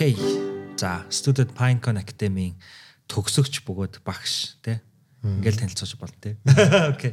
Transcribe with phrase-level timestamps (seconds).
[0.00, 0.16] Окей.
[0.78, 2.54] За, студид Pinecon Academy-ийн
[3.04, 4.80] төгсөгч бөгөөд багш тий.
[5.20, 6.40] Ингээл танилцуулж болно тий.
[6.96, 7.12] Окей.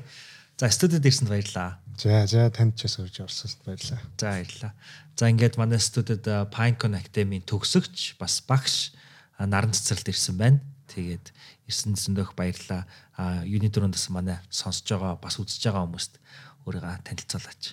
[0.56, 1.84] За, студид ирсэнд баярлаа.
[2.00, 4.00] За, за танд ч сурж орсонд баярлаа.
[4.16, 4.72] За, баярлаа.
[5.20, 8.96] За, ингээд манай студид Pinecon Academy-ийн төгсөгч бас багш
[9.36, 10.64] наран цэцэрлд ирсэн байна.
[10.88, 11.36] Тэгээд
[11.68, 12.88] ирсэн зөндөх баярлаа.
[13.20, 16.24] А юуны дөрөндөөс манай сонсож байгаа бас үзэж байгаа хүмүүст
[16.64, 17.64] өөрийгөө танилцуулаач.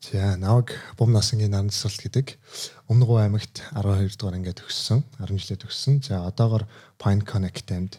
[0.00, 2.26] За наваг бум насангийн наран цэцэрлэг гэдэг
[2.86, 5.94] Өмнө Говь аймагт 12 дугаар ингээд төгссөн, 10 жилээ төгссөн.
[6.06, 6.70] За одоогор
[7.02, 7.98] Pine Connect-д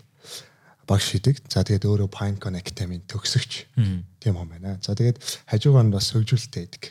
[0.88, 1.44] багш хийдэг.
[1.52, 3.68] За тэгээд өөрөө Pine Connect-ийн төгсөгч
[4.24, 4.80] тийм юм байна.
[4.82, 5.20] За тэгээд
[5.52, 6.84] хажуугаар нь бас хөгжүүлэлттэй байдаг.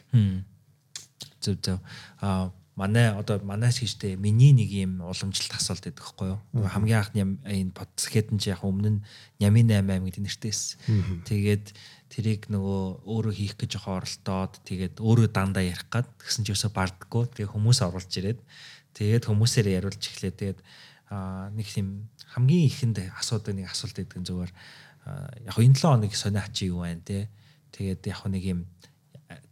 [1.41, 1.79] Зөв зөв.
[2.21, 6.39] Аа манай одоо манайс хийжтэй миний нэг юм уламжлалт асуулт байдаг хгүй юу.
[6.63, 9.05] Хамгийн анхны энэ подсхэдэн чи яг өмнө нь
[9.43, 10.61] Нями 88 гэдэг нэртэйс.
[11.27, 11.75] Тэгээд
[12.09, 17.29] тэрийг нөгөө өөрөө хийх гэж оролдоод тэгээд өөрөө дандаа ярих гад тэгсэн чи өсө бардггүй.
[17.37, 18.41] Тэгээд хүмүүс оруулж ирээд
[18.97, 20.33] тэгээд хүмүүсээр яриулж эхлэе.
[20.33, 20.61] Тэгээд
[21.53, 24.53] нэг юм хамгийн ихэнд асуудаг нэг асуулт байдаг зүгээр
[25.49, 27.29] яг энэ 7 хоног сонио чи юу байна те.
[27.77, 28.61] Тэгээд яг нэг юм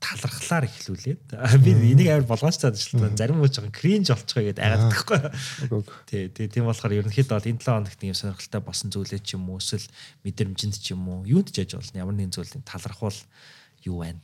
[0.01, 3.17] талархлаар эхлүүлээд би энийг амар шүү дээ.
[3.17, 5.19] Зарим уу жоохон кринж болчихоо гэдээ айгаад байхгүй.
[6.09, 9.45] Тий, тий, тийм болохоор ерөнхийдөө бол энэ 7 хоногт юм сонирхолтой болсон зүйлээ ч юм
[9.53, 9.85] уу эсвэл
[10.25, 12.01] мэдрэмжинд ч юм уу юунд ч яж болно.
[12.01, 13.21] Ямар нэгэн зүйлийн талархвал
[13.85, 14.21] юу байна.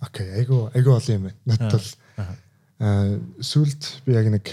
[0.00, 1.38] Окей, айгу айгу олон юм байна.
[1.44, 1.90] Надад бол
[2.80, 4.46] аа сүлд би яг нэг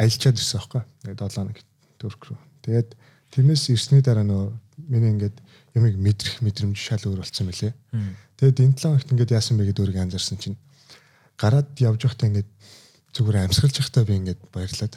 [0.00, 0.82] аялчаад ирсэн байхгүй.
[1.04, 1.58] Тэгээд 7 хоног
[2.00, 2.38] Турк руу.
[2.64, 2.96] Тэгээд
[3.36, 4.54] тэрнээс ирсний дараа нөө
[4.88, 5.36] миний ингээд
[5.74, 7.74] юмыг мэдрэх мэдрэмж шал өөр болсон мөлий.
[8.38, 10.56] Тэгээд энэ 7 хоногт ингээд яасан бэ гэдээ өөрийгөө анзаарсан чинь
[11.34, 12.50] гараад явж байхдаа ингээд
[13.14, 14.94] зүгээр амьсгалж байхдаа би ингээд баярлаад.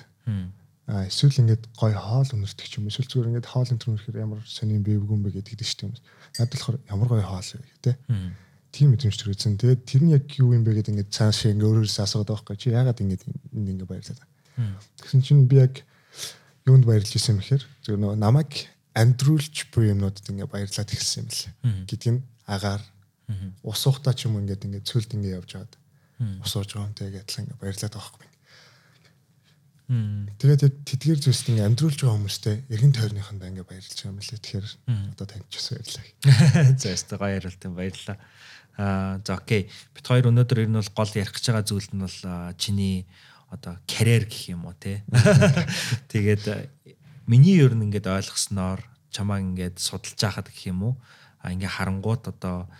[0.85, 4.85] Аа эсвэл ингээд гой хоол өнөртөх юм эсвэл зүгээр ингээд хоол энэ төрөөр ямар сонин
[4.85, 6.01] бивгүй юм бэ гэдэг шүү дээ.
[6.37, 7.95] Надад болохоор ямар гой хоол вэ гэдэг
[8.71, 9.57] тийм мэдрэмж төрүүлсэн.
[9.57, 12.57] Тэгээд тэр нь яг юу юм бэ гэдэг ингээд цааш ингээд өөрөөсөө асууад байгаа байхгүй
[12.61, 14.21] чи яагаад ингээд энд ингээд баярлаад.
[15.01, 15.83] Тэгсэн чинь би яг
[16.69, 21.51] юунд баярлж исэн мэхээр зөв нөгөө намайг амьдруулж буй юмнуудад ингээ баярлаад ихсэн юм лээ.
[21.87, 22.81] Гэдг нь агаар
[23.63, 25.73] ус ухтаа ч юм уу ингээд ингээд цөлд ингээ явж аваад
[26.43, 28.31] ус ууж байгаа юмтай адилхан ингээ баярлаад байгаа юм.
[30.39, 34.39] Тэгээд тэдгээр зүйлс ингээ амьдруулж байгаа хүмүүстэй эргэн тойрныхандаа ингээ баярлж байгаа юм лээ.
[34.39, 34.67] Тэгэхээр
[35.11, 36.75] одоо таньчсан баярлаа.
[36.79, 38.17] За яста гоё ярилт юм баярлаа.
[38.79, 39.67] Аа за окей.
[39.91, 42.19] Бид хоёр өнөөдөр ер нь бол гол ярих гэж байгаа зүйл нь бол
[42.55, 43.03] чиний
[43.51, 45.03] одоо карьер гэх юм уу те.
[46.13, 46.71] Тэгээд
[47.27, 48.79] миний ер нь ингээд ойлгосноор
[49.11, 50.93] чамаа ингээд судалж байхад гэх юм уу
[51.43, 52.71] а ингээ харангууд одоо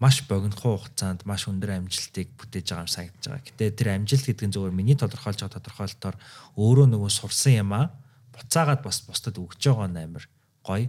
[0.00, 3.44] маш богинохоо хугацаанд маш өндөр амжилтыг бүтээж байгаа юм санагдаж байгаа.
[3.44, 6.16] Гэтэ тэр амжилт гэдэг нь зөвхөн миний тодорхойлж байгаа тодорхойлолтоор
[6.56, 7.92] өөрөө нөгөө сурсан юм а
[8.32, 10.24] буцаагаад бас бусдад өгч байгаа нь амар
[10.64, 10.88] гоё.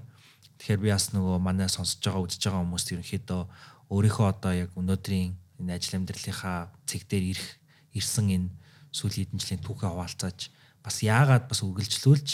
[0.63, 3.41] Тэгэхээр би бас нөгөө манай сонсож байгаа үзэж байгаа хүмүүст ерөнхийдөө
[3.91, 7.50] өөрийнхөө одоо яг өнөөдрийн энэ ажил амьдралынхаа цэг дээр ирэх
[7.91, 8.50] ирсэн энэ
[8.95, 10.39] сүүлийн хэдэн жилийн түүхээ хуваалцааж
[10.79, 12.29] бас яагаад бас үргэлжлүүлж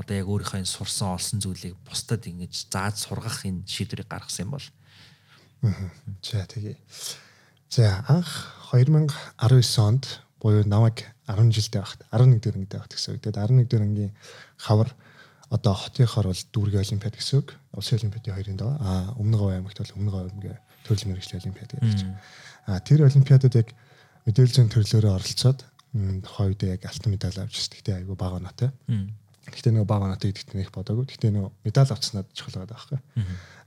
[0.00, 4.56] одоо яг өөрийнхөө энэ сурсан олсон зүйлийг бусдад ингэж зааж сургах энэ шийдвэрийг гаргасан юм
[4.56, 4.68] бол.
[6.22, 6.76] За тэгээ.
[7.70, 8.30] За анх
[8.72, 10.04] 2019 онд
[10.40, 13.22] буюу намайг 10 жилдээ багт 11 дэх ангид багт гэсэн үг.
[13.22, 14.12] Тэгээд 11 дэх ангийн
[14.58, 14.90] хавар
[15.50, 17.54] одоо хотынхоор бол дүүргийн олимпиад гэсэн үг.
[17.74, 18.72] Улсын олимпиадын хоёрын доо.
[18.80, 22.16] А өмнө говь аймагт бол өмнө говь аймгийн төрөл мэрэгчлийн олимпиад гэдэг чинь.
[22.66, 23.68] А тэр олимпиадад яг
[24.26, 25.60] мэдээлэл зүйн төрлөөрөө оролцоод
[26.26, 27.78] хойд яг алтан медаль авч ирсэн.
[27.78, 28.70] Гэтэ айгүй бага оноотой.
[29.46, 31.06] Гэтэ нөгөө бага оноотой гэдэгт нэх бодоагүй.
[31.06, 32.98] Гэтэ нөгөө медаль авцснаад чухал байгаа байхгүй.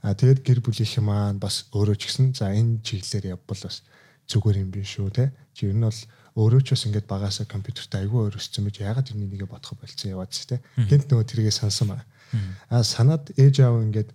[0.04, 3.80] Аа тэгээд гэр бүлийнхэн маань бас өөрөө ч гэсэн за энэ чиглэлээр явбал бас
[4.28, 5.32] зүгээр юм биш шүү те.
[5.56, 6.00] Чи ер нь бол
[6.36, 10.30] өөрөө ч бас ингээд багасаа компьютерт айгүй өөрөссөн байж ягаад энэ нэгэ бодох болцсон яваад
[10.30, 10.60] ч те.
[10.76, 12.04] Гэнт нөгөө тэргээ сансан ба.
[12.68, 14.10] Аа санаад ээж аав ингээд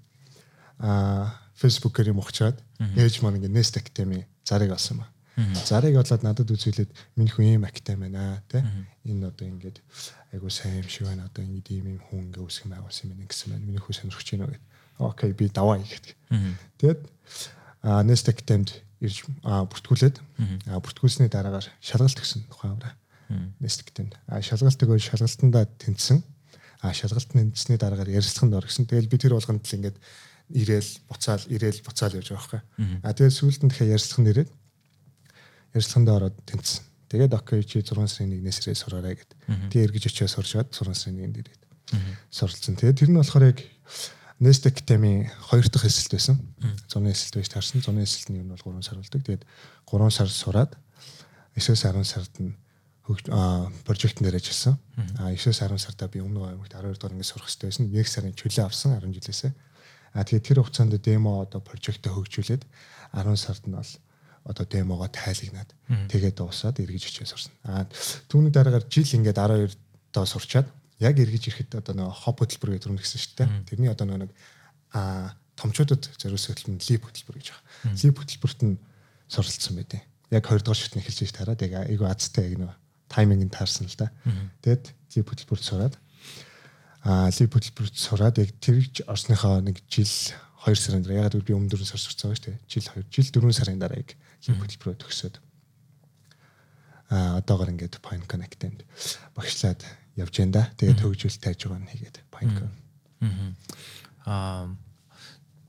[0.79, 2.57] аа фэйсбүүкээр юм ухчаад
[2.95, 5.09] ээж маань ингээд Nest Academy зарыг олсон ба.
[5.35, 8.63] Зарыг олоод надад үзүүлээд минь хүн ийм актем байна те.
[9.03, 9.83] Энэ одоо ингээд
[10.31, 11.27] айгу сайн юм шиг байна.
[11.27, 13.65] Одоо ингээд ийм юм хүн ингээ үсгэн байгуулсан юм гэсэн байна.
[13.67, 14.63] Миний хүн сонирхож байна гэдэг.
[14.99, 16.15] Окей би даваа гэдэг.
[16.79, 16.99] Тэгээд
[17.83, 20.23] а next actemd ирж бүртгүүлээд
[20.71, 22.95] бүртгүүлсний дараагаар шалгалт өгсөн тухайн аваа.
[23.59, 24.15] Next actemd.
[24.31, 26.23] А шалгалт өгөө шалгалтандаа тэнцсэн.
[26.79, 28.87] А шалгалт тэнцсний дараагаар ярилцлаганд орсон.
[28.87, 29.97] Тэгэл би тэр болгонд л ингээд
[30.53, 32.61] ирээл буцаал ирээл буцаал явж байгаа байхгүй.
[33.03, 34.49] А тэгээд сүүлд нь дахиад ярилцлаганд ирээд
[35.75, 36.83] ярилцлаганд ороод тэнцсэн.
[37.11, 39.31] Тэгээд окей чи 6 сарын 1-ээс ирээ сураарай гэд.
[39.69, 41.61] Тэгээ эргэж очиод сурчаад 6 сарын 1-нд ирээд
[42.31, 42.79] суралцсан.
[42.79, 43.59] Тэгээд тэр нь болохоор яг
[44.39, 46.35] Nest Academy хоёр дахь эсэлт байсан.
[46.89, 47.79] 100-ны эсэлт байж таарсан.
[47.85, 49.21] 100-ны эсэлт нь бол 3 сар болдог.
[49.21, 49.43] Тэгээд
[49.85, 50.71] 3 сар сураад
[51.55, 52.57] 9-10 сард нь
[53.05, 54.75] прожектн дээр ажилласан.
[55.21, 57.85] А 9-10 сартаа би өмнө аймагт 12 дугаар ингээд сурах хэрэгтэй байсан.
[57.93, 59.53] 1 сарын чөлөө авсан 10 жилээсээ.
[60.17, 62.63] А тэгээд тэр хугацаанд демо одоо прожектаа хөгжүүлээд
[63.13, 63.91] 10 сард нь бол
[64.45, 65.73] одоо демого тайлагнаад
[66.09, 67.53] тэгээд дуусаад эргэж очиж сурсан.
[67.65, 67.89] Аа
[68.29, 69.73] түүний дараагаар жил ингээд 12
[70.13, 70.69] одоо сурчаад
[71.01, 73.49] яг эргэж ирэхэд одоо нэг хоб хөтөлбөр юм гэсэн шүү дээ.
[73.67, 74.31] Тэрний одоо нэг
[74.93, 77.97] а томчуудад зориулсан хөтөлбөр лип хөтөлбөр гэж байгаа.
[77.99, 78.77] Лип хөтөлбөрт нь
[79.27, 80.01] суралцсан байдیں۔
[80.31, 82.71] Яг 20 дугаар шатны эхэлж тараад яг айгу азтай яг нэг
[83.09, 84.13] тайминг нь таарсан л да.
[84.63, 85.95] Тэгэд лип хөтөлбөрт сураад
[87.03, 90.09] а лип хөтөлбөрт сураад яг тэрж орсныхоо нэг жил
[90.65, 92.57] 2 сарын дараа ягаад би өмнө 4 сар сурцсан байгаа шүү дээ.
[92.65, 94.09] Жил 2 жил 4 сарын дараа яг
[94.49, 95.35] лип хөтөлбөрөө төгсөөд
[97.09, 98.81] а одоогор ингээд Point Connect-энд
[99.37, 99.85] багшлаад
[100.17, 100.63] явж байна да.
[100.73, 102.81] Тэгээд хөгжүүл тайж байгаа нь хийгээд Point Connect.
[104.25, 104.73] Аа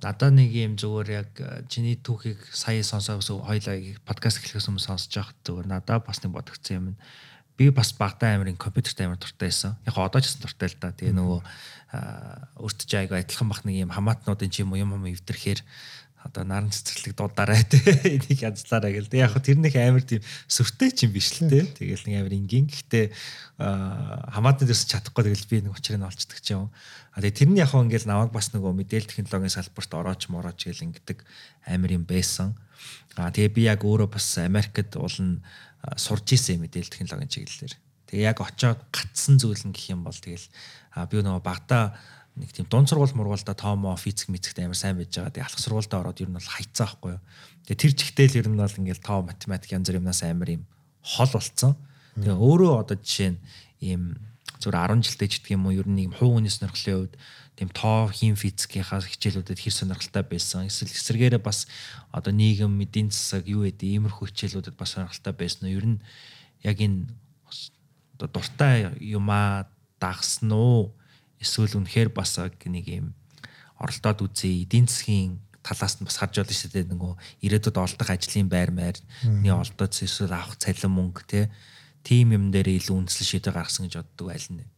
[0.00, 1.30] надаа нэг юм зүгээр яг
[1.68, 3.76] чиний түүхийг сая сонсоос хоёлаа
[4.08, 6.86] подкаст эхлэхээс өмнө сонсож байхад зүгээр надаа бас нэг бодогдсон юм.
[7.56, 9.76] Би бас багтаа амирын компьютерт амир дуртай байсан.
[9.88, 10.92] Яг одоо ч гэсэн дуртай л да.
[10.92, 11.40] Тэгээ нөгөө
[12.60, 15.64] өртөж айгаа адилхан бах нэг юм хамаатнуудын ч юм уу юм юм эвдэрхээр
[16.26, 17.78] одоо наран цэцэрлэг дуудаарай те
[18.18, 19.08] энийг янзлаарай гэл.
[19.08, 20.20] Тэг яг тэр нэг амар тийм
[20.50, 21.62] сүртэй ч юм биш л те.
[21.64, 22.66] Тэгэл нэг амар ингийн.
[22.66, 23.14] Гэхдээ
[23.56, 26.74] хамаатны дээрс чадахгүй тэгэл би нэг учрыг нь олцдог ч юм.
[27.14, 30.84] А тэг тэрний яг хөө ингээл намайг бас нөгөө мэдээлэл технологийн салбарт орооч морооч гэл
[30.90, 31.22] ингэдэг
[31.70, 32.58] амар юм байсан.
[33.16, 35.40] А тэгээ би яг өөрөө бас Америкт уулна
[35.94, 37.74] сурж исэн мэдээлэл технологийн чиглэлээр.
[38.10, 40.46] Тэгээ яг очоод гатсан зүйл нь гэх юм бол тэгэл
[41.06, 41.94] би нөгөө багтаа
[42.36, 45.32] нэг тийм дунд сургууль мургуулда тоомо физик мэдсэгт амар сайн байж байгаа.
[45.32, 47.22] Тэгээ алх сургуультай ороод ер нь бол хайцаа байхгүй юу.
[47.64, 50.62] Тэгээ тэр чигтэл ер нь бол ингээл тоо математик янз бүр юмнаас амар юм
[51.00, 51.74] хол болцсон.
[52.20, 53.40] Тэгээ өөрөө одоо жишээ нь
[53.80, 54.02] ийм
[54.60, 57.14] зүгээр 10 жилдээ ч гэдэг юм уу ер нь ийм хувь хүний сонирхлын хувьд
[57.56, 60.68] тийм тоо хим физикийнхаа хичээлүүдэд хэр сонирхолтой байсан.
[60.68, 61.64] Эсвэл эсэргээрээ бас
[62.12, 65.98] одоо нийгэм эдийн засаг юу гэдэг иймэрхүү хичээлүүдэд бас сонирхолтой байсан нь ер нь
[66.60, 67.08] яг энэ
[68.20, 70.92] одоо дуртай юмаа дагсан уу?
[71.40, 73.16] Эсвэл үнэхээр бас нэг юм
[73.80, 77.12] оролдоод үзье эдийн засгийн талаас нь бас харж байна шүү дээ нөгөө
[77.44, 81.40] ирээдүйд олдох ажлын байр маярны олдоод эсвэл авах цалин мөнгө те
[82.06, 84.75] тим юм дээр илүү үндэслэл шийдэ гаргасан гэж боддог айл нь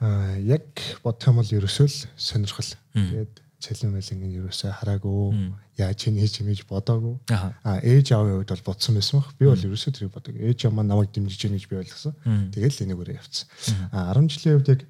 [0.00, 0.66] аа яг
[1.02, 2.70] бодох юм бол ерөөсөө л сонирхол.
[2.92, 7.16] Тэгээд цалин байлын ерөөсөө хараагүй яаж чинь хийж ингэж бодоагүй.
[7.64, 9.32] Аа ээж аавын хувьд бол бодсон байсан бах.
[9.40, 12.14] Би бол ерөөсөө тэрийг бодог ээж аав маань намайг дэмжиж яах гэж би ойлгосон.
[12.52, 13.48] Тэгэл энийг өөрөө явцсан
[13.92, 14.80] аа 10 жилийн хувьд яг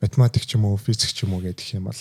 [0.00, 2.00] математик ч юм уу физик ч юм уу гэдэг юм бол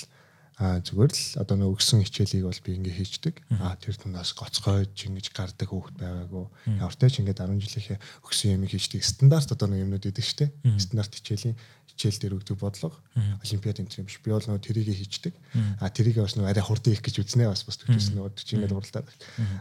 [0.58, 3.46] а зүгээр л одоо нэг өгсөн хичээлийг бол би ингээ хийждэг.
[3.62, 6.46] А тэр тундаас гоцгойж ингэж гардаг хүүхэд байгаагүй.
[6.82, 9.06] Явартай ч ингээд 10 жилийнхээ өгсөн юмыг хийждэг.
[9.06, 10.50] Стандарт одоо нэг юмнууд идэг штэ.
[10.82, 11.54] Стандарт хичээлийн
[11.94, 12.98] хичээл дээр өгдөг бодлого.
[13.46, 14.18] Олимпиад энэ юм биш.
[14.18, 15.38] Би бол нөгөө тэрийг хийждэг.
[15.78, 18.74] А тэрийг бас нөгөө арай хурдан их гэж үзнэ бас бас төвчсөн нөгөө чи ингээд
[18.74, 19.10] уралдаад.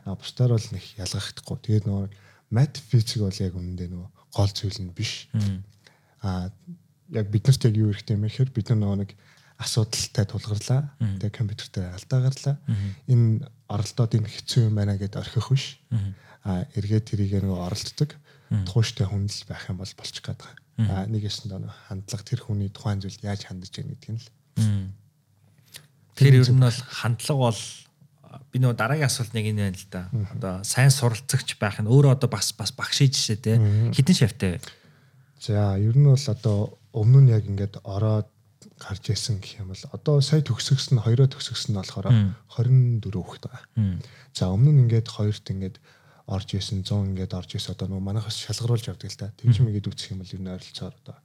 [0.08, 1.56] А бусдаар бол нэг ялгахдаггүй.
[1.60, 2.08] Тэгээд нөгөө
[2.56, 5.28] мат физик бол яг үнэндээ нөгөө гол зүйл нь биш.
[6.24, 6.48] А
[7.12, 9.12] яг биднэрт яг юу хэрэгтэй юм гэхээр бид нар нэг
[9.56, 10.92] асуудалтай тулгарлаа.
[11.00, 12.56] Тэгээ компьютер дээр алдаа гарлаа.
[13.08, 15.80] Энэ оролдоод энэ хэцүү юм байна гэдээ орхих биш.
[16.46, 18.10] А эргээд тэрийг нөгөө оролддог
[18.68, 20.54] тууштай хүн л байх юм бол болчих гээд байгаа.
[20.76, 24.28] А нэгэс нь нөгөө хандлага тэр хүний тухайн зүйл яаж хандж яах гэдэг нь л.
[26.14, 27.62] Тэр ер нь бол хандлага бол
[28.52, 30.02] би нөгөө дараагийн асуулт нэг энэ байна л да.
[30.36, 33.58] Одоо сайн суралцагч байх нь өөрөө одоо бас бас багш жишээ те.
[33.90, 34.60] Хитэн шавтай.
[35.40, 38.30] За ер нь бол одоо өмнө нь яг ингээд ороод
[38.78, 43.44] гарч исэн гэх юм бол одоо сая төгсгсөн нь хоёроо төгсгсөн нь болохоор 24 хүүхэд
[43.46, 43.64] байгаа.
[44.34, 45.76] За өмнө нь ингээд хоёрт ингээд
[46.26, 49.30] орж исэн 100 ингээд орж исэн одоо нөгөө манайхаас шалгаруулж явдаг л та.
[49.38, 51.16] Тэгж мэгээд үсэх юм бол ер нь ойролцоогоор одоо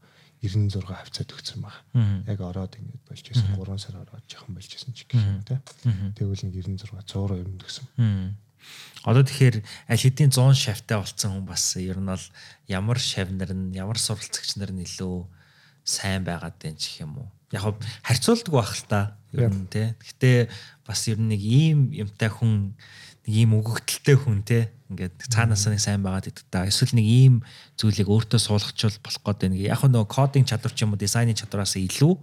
[0.42, 1.84] 96 хавцаа төгссөн байгаа.
[2.30, 5.62] Яг ороод ингээд болж исэн 3 сар ороод жоохон болж исэн ч гэх юм те.
[6.18, 7.86] Тэгвэл нэг 96 100 ер нь төгсөн.
[9.02, 9.58] Одоо тэгэхээр
[9.90, 12.26] аль хэдийн 100 шавтай болсон хүн бас ер нь бол
[12.70, 15.26] ямар шавнар нь ямар суралцагч нар нь илүү
[15.84, 17.30] сайн байгаад байна ч юм уу.
[17.52, 19.02] Яг харьцуулдаг байх л та
[19.34, 19.96] ер нь тий.
[20.00, 20.52] Гэтэ
[20.88, 22.76] бас ер нь нэг ийм юмтай хүн
[23.28, 24.68] нэг ийм өгөгдөлтэй хүн тий.
[24.92, 26.68] Ингээд цаанаас нэг сайн байгаад идэг та.
[26.68, 27.36] Эсвэл нэг ийм
[27.80, 29.56] зүйлийг өөртөө суулгачвал болох гээд байна.
[29.56, 32.14] Яг нөгөө кодинг чадвар ч юм уу дизайны чадвараас илүү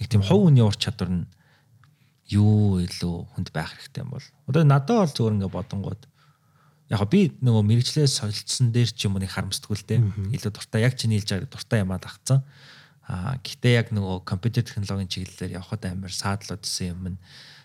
[0.00, 1.24] нэг тийм хувь хүний ур чадвар нь
[2.30, 4.26] юу илүү хүнд байх хэрэгтэй юм бол.
[4.48, 6.02] Одоо надад бол зүгээр ингээд бодонгууд
[6.90, 10.00] яг би нөгөө мэрэгчлээ солилцсон дээр ч юм уу нэг харамсдаггүй л дээ.
[10.34, 12.42] Илүү дуртай яг чиний хэлж байгаа дуртай юмаа тагцсан.
[13.10, 17.18] Аа гэтээ яг нөгөө компьютер технологийн чиглэлээр явхад амар саадлаад исэн юм нь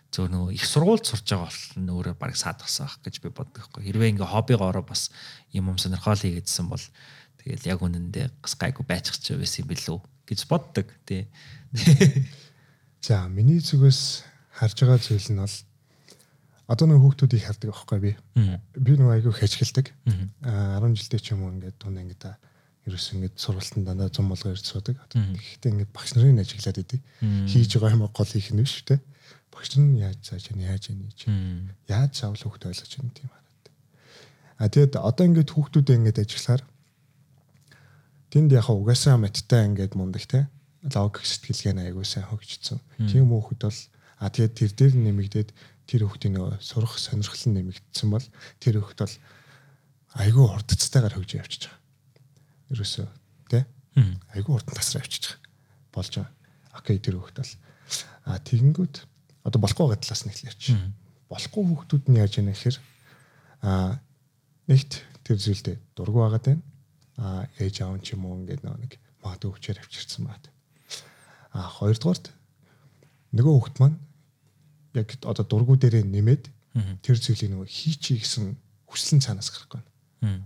[0.09, 3.61] зөв нөгөө их сургуульд сурж байгаа бол нөөрэ баг саад болсон ах гэж би боддог
[3.61, 3.85] байхгүй.
[3.85, 5.13] Хэрвээ ингээ хоббигоороо бас
[5.53, 6.81] юм юм сонирхол хийгээдсэн бол
[7.45, 11.29] тэгэл яг үнэндээ бас гайгүй байчих ч байсан юм билүү гэж боддог тий.
[13.05, 14.25] За миний зүгээс
[14.55, 15.57] харж байгаа зүйл нь бол
[16.65, 18.11] одоо нэг хүүхдүүдийг хардаг байхгүй би.
[18.73, 19.33] Би нөгөө айгүй.
[20.41, 22.33] Аа 10 жилдээ ч юм уу ингээд тунд ингээд
[22.85, 24.97] ерөөс ингээд сургалтанд дандаа зам болгоо ирж суудаг.
[25.09, 27.01] Гэхдээ ингээд багш нарын ажиглаад идэв.
[27.49, 29.01] Хийж байгаа юм гол их нь биш үү?
[29.49, 31.19] Багш нь яаж зааж яа яаж яа гэж.
[31.89, 33.65] Яаж заавал хүүхд ойлгож байна тийм хараад.
[34.61, 36.63] А тэгэд одоо ингээд хүүхдүүдээ ингээд ажиллахаар
[38.29, 40.45] тэнд яг угаасаа маттай ингээд мундаг те
[40.93, 42.79] логик сэтгэлгээ айгуу сайн хөгжсөн.
[43.09, 43.79] Тийм хүүхэд бол
[44.21, 45.49] а тэгээд тэр дээр нэмэгдээд
[45.89, 48.25] тэр хүүхдийн нөгөө сурах сонирхол нь нэмэгдсэн бол
[48.61, 49.15] тэр хүүхэд бол
[50.21, 51.84] айгүй хурдцтайгаар хөгжиж явчихж байгаа.
[52.71, 53.07] Ерөөсөө
[53.51, 53.63] тий?
[54.33, 55.37] Айгүй хурдан тасраа байгаа.
[55.93, 56.31] Болж байгаа.
[56.79, 57.53] Окей тэр хүүхэд бол
[58.25, 58.95] а тэгэнгүүт
[59.45, 60.73] одоо болохгүй байгаа талаас нь эхлэв чи.
[61.29, 62.77] Болохгүй хүүхдүүд нь яаж яана гэхээр
[63.61, 63.99] а
[64.67, 64.91] нэгт
[65.23, 66.63] тэр зүйлдээ дургу байгаад байна.
[67.17, 70.51] А ээж аав ч юм уу ингээд нэг магадгүй хүчээр авчирсан байна
[71.55, 72.35] А хоёрдугаарт
[73.31, 73.97] нөгөө хүүхэд маань
[74.99, 76.43] яг одоо дургу дээрээ нэмээд
[76.99, 79.94] тэр зүйлийг нөгөө хийчий гэсэн хүсэл нь цаанаас гарахгүй байна.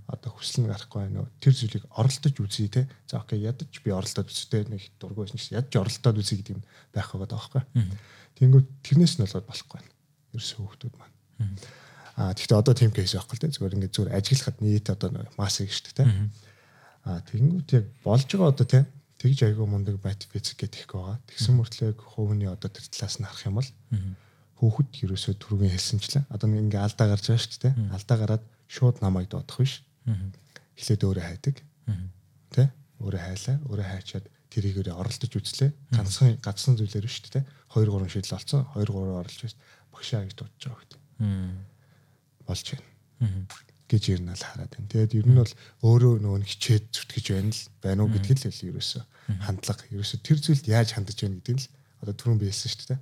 [0.08, 1.28] Одоо хүсэл нь гарахгүй байна.
[1.40, 2.88] Тэр зүйлийг оролдож үзье те.
[3.08, 6.64] За окей ядаж би оролдоод үзтээ нэг дургу байсан чинь ядаж оролдоод үзье гэдэг юм
[6.94, 7.64] байх байгаа даахгүй.
[8.40, 9.92] Тэнгүүд тэрнээс нь болоод болохгүй байна.
[10.36, 11.16] Ерөөсөө хүүхдүүд маань.
[12.20, 13.48] А тэгвэл одоо тийм кейс байхгүй те.
[13.48, 15.10] Зүгээр ингээд зүгээр ажиглахад нийт одоо
[15.40, 16.06] масыг шүү дээ те.
[17.08, 18.80] А тэгэнгүүт яг болж байгаа одоо те
[19.20, 21.20] тэгж айгүй мундаг бат физик гэдэг их байгаа.
[21.28, 23.70] Тэгсэн мөртлөө хувийн одоо тэр талаас нь харах юм бол
[24.60, 26.24] хүүхэд ерөөсөө түрүүгийн хэлсэнчлээ.
[26.32, 27.74] Одоо нэг ингээ алдаа гарч байгаа шүү дээ.
[27.96, 29.82] Алдаа гараад шууд намайг доодох биш.
[30.78, 31.58] Эхлээд өөрөө хайдаг.
[32.54, 32.70] Тэ?
[33.02, 33.58] Өөрөө хайлаа.
[33.66, 35.72] Өөрөө хайчаад тэрийгээрээ оролдож үзлээ.
[35.92, 37.46] Ганцхан гадсан зүйлээр шүү дээ.
[37.74, 38.64] 2 3 шийдэл олцсон.
[38.78, 39.60] 2 3 оролж байсан.
[39.90, 41.00] Багшаа гэж дуудаж байгаа гэдэг.
[42.46, 42.88] Болж байна
[43.90, 44.90] гэж ер нь л хараад байна.
[44.94, 49.04] Тэгээд ер нь бол өөрөө нөгөө хичээд зүтгэж байна л байна уу гэдгийг л ерөөсөө
[49.50, 51.70] хандлага ерөөсөө тэр зүйлд яаж хандаж байна гэдэг нь л
[52.06, 53.00] одоо түрүүн биелсэн шүү дээ.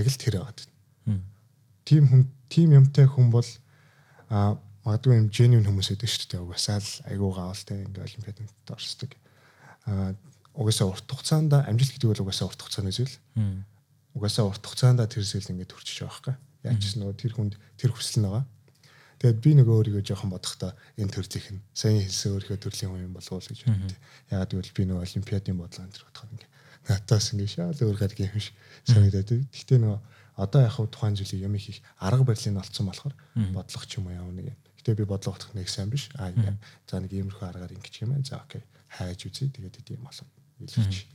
[0.00, 0.60] Яг л тэр байгаад
[1.04, 1.20] байна.
[1.84, 3.48] Тим хүн тим юмтай хүн бол
[4.32, 6.42] а магадгүй юм genuine хүмүүс байдаг шүү дээ.
[6.42, 9.10] Угаасаа л айгуу гаавалтай ингээ олимпиадад орсдог.
[9.86, 10.14] а
[10.54, 13.16] угаасаа урт хугацаанд амжилт гэдэг бол угаасаа урт хугацааны зүйл.
[14.14, 16.38] Угаасаа урт хугацаанд тэр зүйл ингээ төрчихөж байгаа хэрэг.
[16.62, 18.44] Яаж ч нөгөө тэр хүнд тэр хүсэл нь байгаа
[19.22, 23.14] Тэгээд би нөгөө өөрийгөө жоохон бодохдоо энэ төрлийнх нь сайн хэлсэн өөрийнхөө төрлийн хүн юм
[23.14, 23.98] болов уу гэж боддог.
[24.34, 26.50] Ягаад гэвэл би нөгөө олимпиадын бодлого энэ төр бодоход ингээ
[26.90, 29.30] натаас ингээ шал өөр гаргийн юм шиг санагдаад.
[29.46, 30.00] Гэхдээ нөгөө
[30.42, 33.14] одоо яг тухайн зүйлийг юм хийх арга барилын олцсон болохоор
[33.54, 34.58] бодлого ч юм уу явна гэх.
[34.82, 36.10] Гэтэ би бодлого бодох нэг сайн биш.
[36.18, 38.26] Аа за нэг иймэрхүү аргаар ингэж юм байна.
[38.26, 38.62] За окей.
[38.92, 39.48] хайж үзье.
[39.48, 40.26] Тэгээд идэм болов.
[40.60, 41.06] Илэрч.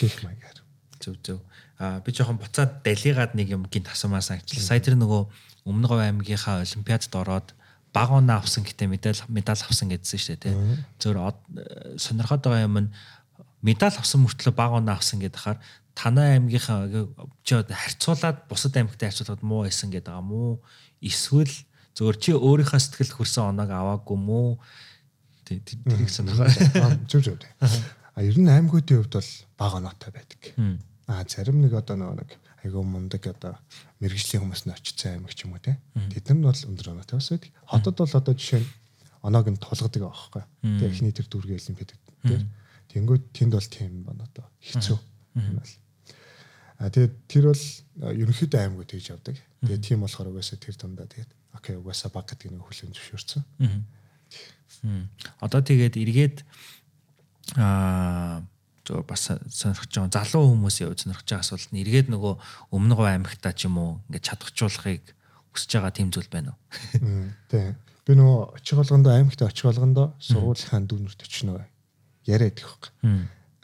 [0.00, 0.58] Гэх маягаар.
[1.00, 1.40] Зөв зөв.
[1.78, 4.60] Аа би жоохон буцаад далигаад нэг юм гинт асуумаа санагчлаа.
[4.60, 5.22] Сая тэр нөгөө
[5.68, 7.48] Өмнө Говь аймгийнхаа олимпиадад ороод
[7.92, 10.54] баг оноо авсан гэтээ медаль медаль авсан гэдсэн шүү дээ.
[11.00, 11.18] Зөвөр
[12.00, 12.92] сонирхоод байгаа юм нь
[13.62, 15.60] медаль авсан мөртлөө баг оноо авсан гэдэг хахаар
[15.92, 16.88] танай аймгийнхаа
[17.44, 20.62] харьцуулаад бусад аймагтай харьцуулахад муу байсан гэдэг байгаа мó
[21.00, 21.52] эсвэл
[21.98, 24.62] зөвөр чи өөрийнхөө сэтгэл хүрсэн оноог аваагүй мó
[25.42, 26.46] тэрийг сонирхоо.
[27.10, 27.42] Зөв зөв.
[28.14, 30.42] А ер нь аймагуудын хувьд бол баг оноотой байдаг.
[31.10, 33.58] А зарим нэг одоо нэг айгүй мундаг одоо
[33.98, 35.78] мэрэгжлийн хүмүүс нь очицсан аймаг ч юм уу те.
[35.94, 37.50] Тэд нар бол өндөр оноотой бас байдаг.
[37.66, 38.68] Хотод бол одоо жишээ нь
[39.22, 40.44] оноог нь тулгадаг аахгүй.
[40.62, 41.90] Тэгээ эхний тэр дүүргийн олимпиад
[42.22, 42.44] дээр
[42.94, 44.98] тэнгууд тэнд бол тийм байна одоо хэцүү.
[46.78, 47.64] А тэгээд тэр бол
[47.98, 49.36] ерөнхийдөө аймагуд тэгж явдаг.
[49.66, 53.42] Тэгээд тийм болохоор угаасаа тэр тундаа тэгээд окей угаасаа баг гэдэг нэг хүлэн зөвшөөрсөн.
[55.40, 56.36] Одоо тэгээд эргээд
[57.56, 58.44] аа
[58.88, 62.34] зөв бас сонирхож байгаа залуу хүмүүсийн хувьд сонирхож байгаа асуулт нь эргээд нөгөө
[62.72, 65.04] өмнө говь аймагтаа ч юм уу ингээд чадахжуулахыг
[65.52, 66.60] хүсэж байгаа тийм зүйл байна уу?
[67.52, 67.76] Тийм.
[68.08, 71.68] Би нөгөө очих болгондоо аймагтаа очих болгондоо сургуулийнхаа дүүнэрт очно
[72.24, 72.92] яриад их байхгүй.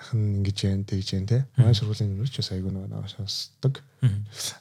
[0.05, 1.39] Ахын ингэж яан тэгж яан те.
[1.57, 3.81] Манай сургуулийн дүүнэр ч бас айгүй нөгөө сонсдог.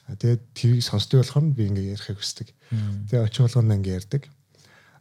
[0.08, 2.48] Тэгээд тэрийг сонсдог болохоор би ингээ ярихыг хүсдэг.
[3.12, 4.22] Тэгээд очих болгондоо ингээ ярьдаг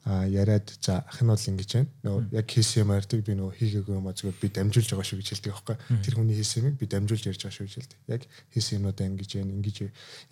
[0.05, 1.89] яриад за ах нь бол ингэж байна.
[2.03, 5.19] Нөгөө яг хийсэн юм ярьдаг би нөгөө хийгээгүй юм а зүгээр би дамжуулж байгаа шүү
[5.23, 5.75] гэж хэлдэг аахгүй.
[6.03, 7.99] Тэр хүний хийсэн юмыг би дамжуулж ярьж байгаа шүү гэж хэлдэг.
[8.11, 9.55] Яг хийсэн юмудаа ингэж байна.
[9.55, 9.77] Ингэж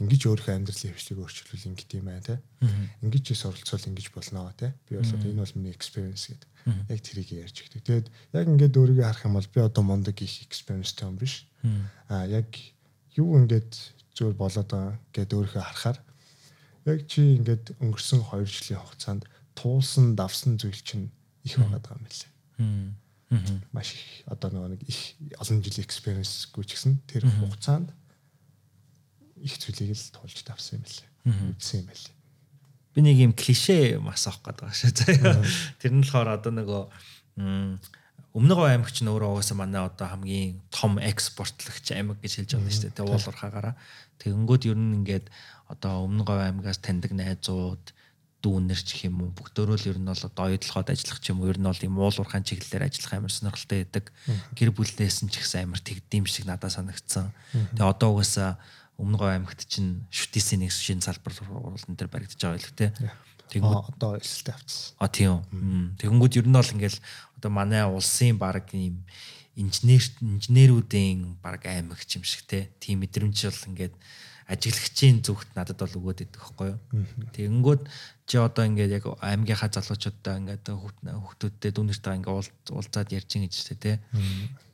[0.03, 2.35] ингэж өөрийнхөө амьдралын хвшлийг өөрчлөл ингэж юм байна те.
[2.99, 4.75] Ингэж суралцвал ингэж болно те.
[4.91, 6.49] Би бол энэ бол миний experience гэдэг.
[6.91, 7.81] Яг тэрийг ярьж өгдөг.
[7.87, 11.47] Тэгээд яг ингээд өөрийгөө харах юм бол би одоо мундаг их experience том биш.
[12.11, 12.51] А яг
[13.15, 13.71] юу ингээд
[14.19, 15.97] зүгээр болоод байгаа гэдээ өөрийнхөө харахаар
[16.85, 19.23] яг чи ингээд өнгөрсөн 2 жилийн хугацаанд
[19.55, 21.11] туулсан давсан зүйл чинь
[21.43, 23.69] их байгаад байгаа юм лээ.
[23.71, 27.89] Маш их одоо нэг их олон жилийн experience гүйч гэсэн тэр хугацаанд
[29.39, 31.55] их зүйлийг л туулж давсан юм лээ.
[31.55, 32.13] Үзсэн юм лээ.
[32.93, 34.91] Би нэг юм клишэ мас авах гээд байгаа шүү.
[35.79, 36.81] Тэр нь болохоор одоо нөгөө
[38.35, 42.71] өмнө говь аймагч нь өөрөө угаасаа манай одоо хамгийн том экспортлагч аймаг гэж хэлж байгаа
[42.71, 42.95] шүү дээ.
[42.95, 43.75] Тэгээ уулуурхаагаараа.
[44.23, 45.27] Тэгэнгүүт ер нь ингээд
[45.67, 47.95] одоо өмнө говь аймагаас таньдаг найзууд
[48.41, 51.53] дүүнэр ч юм уу бүгдөө л ер нь бол одоо оюутлахад ажиллах ч юм уу
[51.53, 54.05] ер нь бол юм уулуурхайн чиглэлээр ажиллах амар сонирхолтой байдаг.
[54.57, 57.29] Гэр бүлнээс нь ч ихсэн амар тэгдэм шиг надад санагдсан.
[57.77, 58.57] Тэгээ одоо угаасаа
[58.97, 62.87] өмнөгөө аймагт чинь шүтээсийн нэг шинэ салбар уралдан дээр баригдаж байгаа байлг те.
[63.49, 64.95] Тэгэнгүүт одоо эсэлтэй авчихсан.
[64.97, 65.41] А тийм.
[65.97, 66.99] Тэгэнгүүт ер нь бол ингээл
[67.37, 69.05] одоо манай улсын баг ийм
[69.57, 72.71] инженер инженерүүдийн баг аймаг юм шиг те.
[72.79, 73.95] Тийм мэдрэмж бол ингээд
[74.51, 76.79] ажиглагчийн зүгт надад бол өгөөд идэх байхгүй юу.
[77.31, 77.81] Тэгэнгүүт
[78.27, 84.03] чи одоо ингээд яг аймгийнхаа залуучуудаа ингээд хүүхдүүдтэй дүүнэртэй ингээд уулзаад ярьж ин гэж тэ.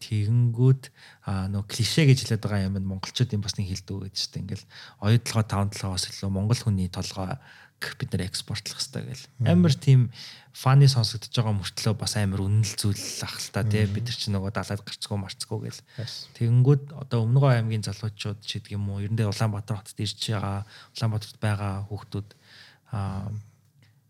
[0.01, 0.83] Тэгэнгүүт
[1.29, 4.41] аа нөө клише гэж хэлээд байгаа юм монголчуудын бас нэг хэлдэг гэж тэ.
[4.41, 4.63] Ингээд
[5.01, 7.37] оюутлогоо 5 7-оос илүү монгол хүний толгой
[7.79, 9.25] бид нэр экспортлох хэрэгтэй гэл.
[9.45, 10.09] Амар тийм
[10.57, 14.33] фаны сонсогдож байгаа мөртлөө бас амар үнэл зүйл ах л та тий бид нар ч
[14.33, 15.81] нөгөө далаад гарцгүй марцгүй гэл.
[16.33, 20.65] Тэгэнгүүт одоо өмнөгөө аймгийн залуучууд ч гэдэг юм уу ерөндөө Улаанбаатар хотод ирж байгаа
[20.97, 22.29] Улаанбаатарт байгаа хүүхдүүд
[22.89, 23.29] аа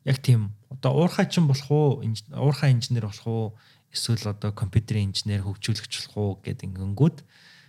[0.08, 2.00] яг тийм одоо уурхай чин болох уу
[2.32, 3.46] уурхай инженер болох уу
[3.92, 7.18] эсвэл одоо компьютерийн инженер хөгжүүлэгч болох уу гэдэг ингэнгүүт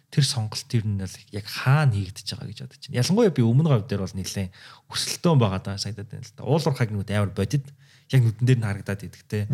[0.08, 2.98] тэр сонголт ер нь бол яг хаана хийгдэж байгаа гэж бодож байна.
[3.04, 4.52] Ялангуяа би өмнө говь дээр бол нэлээд
[4.88, 6.48] өрсөлдөөн байгаа даа сагдаад байна л да.
[6.48, 7.66] Уул уурхайг нүд амар бодит
[8.08, 9.44] яг нүдэн дээр нь харагдаад идэг те.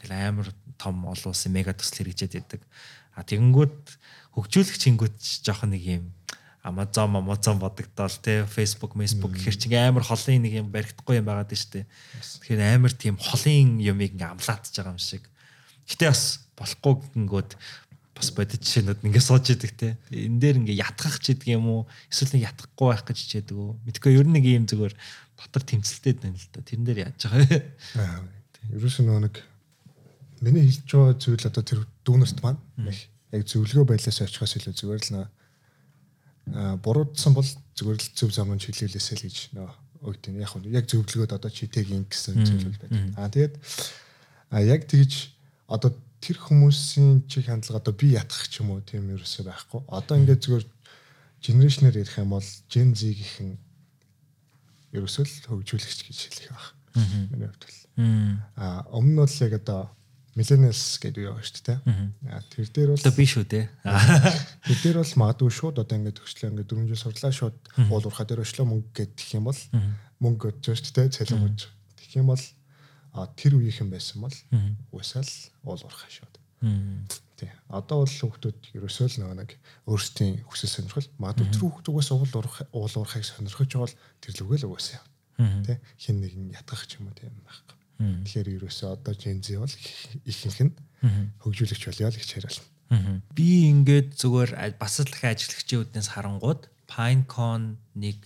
[0.00, 0.48] Тэгэл амар
[0.80, 2.62] том олон улсын мега төсөл хэрэгжээд идэг.
[3.12, 3.84] А тэгэнгүүт
[4.32, 6.04] хөгжүүлэх чингүүд жоох нэг юм
[6.64, 11.52] Amazon Amazon бодогдоол те Facebook Facebook гэхэр чинь амар холын нэг юм баригдахгүй юм байгаад
[11.52, 11.84] дээ.
[11.84, 15.24] Тэгэхээр амар тийм холын юмыг ингээм амлаатж байгаа юм шиг.
[15.88, 17.50] Гэтэ бас болохгүй гингүүд
[18.18, 19.94] бас бодит жишээнүүд ингээ сууж идэг те.
[20.10, 21.82] Энэ дээр ингээ ятгах ч гэдэг юм уу?
[22.10, 23.70] Эсвэл нэг ятгахгүй байх гэж хичээдэг үү?
[23.86, 24.94] Мэдгүй ер нь нэг юм зүгээр
[25.38, 26.66] дотор тэмцэлтэй байна л да.
[26.66, 27.58] Тэрэн дээр яаж байгаа вэ?
[28.74, 29.34] Ерөөс нь нэг
[30.42, 32.58] миний хэлж байгаа зүйл одоо тэр дүүнерт маань
[33.30, 35.26] яг зөвлөгөө байдлаас очихоос илүү зүгээр л нөө
[36.82, 39.70] буруудсан бол зүгээр л зөв замын чиглэлээсээ л гэж нөө
[40.02, 40.34] өгдөг.
[40.38, 42.90] Яг нь яг зөвлөгөөд одоо читэгийн гэсэн зүйл байдаг.
[43.18, 43.54] Аа тэгээд
[44.50, 45.34] а яг тэгж
[45.68, 49.80] одоо тэр хүмүүсийн чиг хандлага одоо би ятгах ч юм уу тийм ерөөсөө байхгүй.
[49.86, 50.66] Одоо ингээд зүгээр
[51.42, 53.50] генерашнээр ярих юм бол Gen Z гихэн
[54.98, 56.68] ерөөсөө л хөгжүүлэгч гэж хэлэх байх.
[57.30, 57.78] Миний хувьд бол.
[58.58, 59.80] Аа өмнө нь бол яг одоо
[60.34, 61.78] millennials гэдэг юу шүү дээ.
[62.30, 63.66] Аа тэр дээр бол одоо би шүү дээ.
[64.66, 67.56] Тэр дээр бол магадгүй шууд одоо ингээд төгслөө ингээд 4 жил сурлаа шууд
[67.90, 69.60] уул уурхаа дээр өчлөө мөнгө гэдэг юм бол
[70.22, 71.14] мөнгө гэж шүү дээ.
[71.14, 71.60] Цалин гэж.
[71.98, 72.44] Тэгэх юм бол
[73.36, 74.36] тэр үеийнхэн байсан бол
[74.92, 75.30] уусаал
[75.64, 76.34] уул уурхай шууд.
[77.38, 77.50] Тий.
[77.70, 79.54] Одоо бол хүүхдүүд ерөөсөө л нэг
[79.86, 84.42] өөрсдийн хүсэл сонирхол магадгүй тэр хүүхдүүгээс уул уурхай уул уурхайг сонирхож байгаа бол тэр л
[84.42, 85.02] үгүй л угаасаа.
[85.62, 85.76] Тий.
[86.02, 87.78] Хин нэг нь ятгах ч юм уу тийм байхгүй.
[87.98, 89.74] Тэгэхээр ерөөсөө одоо Gen Z бол
[90.26, 90.74] ихэнх нь
[91.42, 93.22] хөгжүүлэгч болёо л гэж хариулна.
[93.34, 98.18] Би ингээд зүгээр бас л дахин ажиглагчийн үднээс харангууд PineCon нэг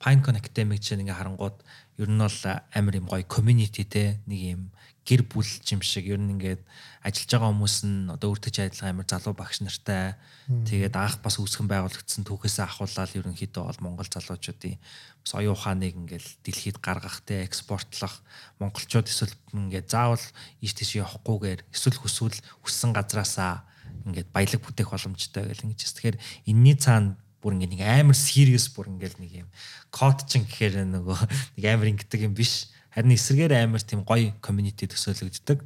[0.00, 1.60] PineCon Academic чинь ингээ харангууд
[2.00, 2.40] ер нь бол
[2.72, 4.62] амар юм гоё community те нэг юм
[5.04, 6.06] гэр бүл юм шиг.
[6.08, 6.62] Ер нь ингээд
[7.04, 10.16] ажиллаж байгаа хүмүүс нь одоо үрдэж ажиллагаа амар залуу багш нартай.
[10.46, 16.26] Тэгээд анх бас үүсгэн байгуулагдсан түүхээсээ ахуулаад ерөнхийдөө бол Монгол залуучуудын бас оюун ухааныг ингээд
[16.44, 18.22] дэлхийд гаргах те экспортлох
[18.60, 20.24] монголчууд эсвэл ингээд заавал
[20.60, 23.64] ийш тийш явахгүйгээр эсвэл хүсвэл хүссэн газраасаа
[24.06, 25.80] ингээд баялаг бүтээх боломжтой гэл ингэж.
[25.96, 26.16] Тэгэхээр
[26.48, 29.48] энэний цаана бүр ингээ нэг амар serious бүр ингээл нэг юм
[29.90, 31.18] код чин гэхээр нөгөө
[31.56, 32.68] нэг амар ингэдэг юм биш.
[32.92, 35.58] Харин эсрэгээр амар тийм гоё community төсөөлөгддөг.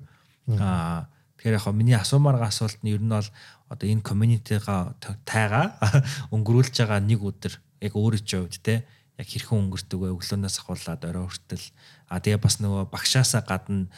[0.58, 1.10] Аа
[1.44, 3.28] тэгэхээр яг миний асуумаар байгаа асуулт нь ер нь бол
[3.68, 4.96] одоо энэ community-га
[5.28, 5.76] тайгаа
[6.34, 8.86] өнгөрүүлж байгаа нэг өдөр яг өөрөө ч хувьд те
[9.20, 11.66] яг хэрхэн өнгөрдөг вэ өглөөнөөс ахуулаад орой хүртэл
[12.08, 13.92] а тэгээ бас нөгөө багшаасаа гадна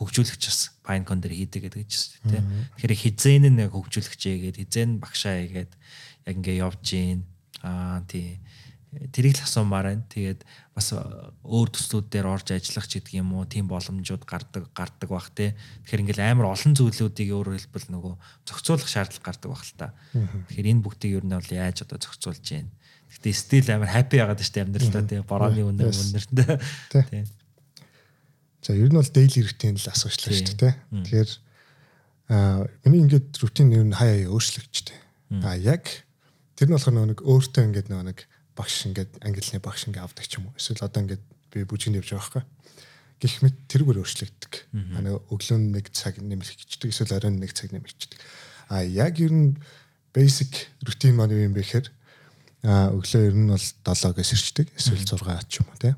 [0.00, 2.44] хөгжүүлэгч бас PineCon дээр хийдэг гэдэг чинь тийм.
[2.80, 5.76] Тэгэхээр хизэн нь хөгжүүлэгчээ гээд хизэн багшаа гээд
[6.30, 7.26] яг ингээ явж гин
[7.60, 8.38] аа тий
[8.90, 10.04] тэрийг л асуумаар байна.
[10.10, 10.42] Тэгээд
[10.74, 15.30] бас өөр төслүүд дээр орж ажиллах ч гэдэг юм уу, тийм боломжууд гардаг гардаг бах
[15.30, 15.54] те.
[15.86, 18.14] Тэгэхээр ингээл амар олон зүйлүүдийг өөрөөр хэлбэл нөгөө
[18.50, 19.94] зохицуулах шаардлага гардаг бах л та.
[20.10, 22.74] Тэгэхээр энэ бүгдийг ер нь бол яаж одоо зохицуулж гин.
[23.14, 25.22] Гэтэ стил амар хаппи ягаад штэ амьдралдаа те.
[25.22, 26.58] Борооны үнэр үнэртэй.
[26.90, 27.22] Тий.
[28.58, 30.74] За ер нь бол daily routine л асуучлаа шүү дээ.
[31.06, 31.30] Тэгэхээр
[32.34, 34.98] аа миний ингээд рутин ер нь хаяа өөрчлөгчтэй.
[35.46, 36.09] А яг
[36.60, 40.52] Тэр нь болохоор нэг өөртөө ингээд нэг багш ингээд ангилны багш ингээд авдаг ч юм
[40.52, 40.56] уу.
[40.60, 42.44] Эсвэл одоо ингээд би бүжинд явж байгаа байхгүй.
[43.16, 44.52] Гэх мэт тэргээр өөрчлөгддөг.
[44.92, 48.20] Аа нэг өглөө нэг цаг нэмэгдчихдэг эсвэл оройн нэг цаг нэмэгдчихдэг.
[48.68, 49.56] А яг ер нь
[50.12, 51.88] basic routine маань юу юм бэ гэхээр
[52.68, 55.96] а өглөө ер нь бол 7-оос ирчдэг эсвэл 6 ч юм уу тий.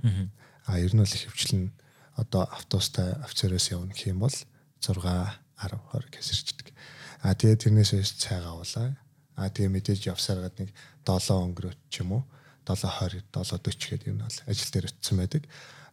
[0.71, 1.75] А ер нь бол их хөвчлэн
[2.15, 4.47] одоо автобустай офицероос явна гэх юм бол 6
[4.79, 6.71] 10 20 гэс ирчдэг.
[7.27, 8.95] А тэгээд тэрнээс өс цайгаа уулаа
[9.37, 10.71] А тэгээ мэдээж явсаар гад нэг
[11.07, 12.23] 7 өнгөрөөч ч юм уу
[12.69, 15.43] 720 740 гэдэг юм бол ажил дээр очисон байдаг.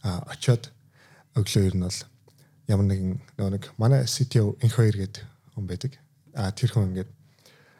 [0.03, 0.69] А очиод
[1.35, 1.99] өглөө ер нь бол
[2.69, 5.23] ямар нэгэн нэг манай CTO инх хоёр гэдэг
[5.55, 5.97] хүн байдаг.
[6.35, 7.09] А тэр хүн ингээд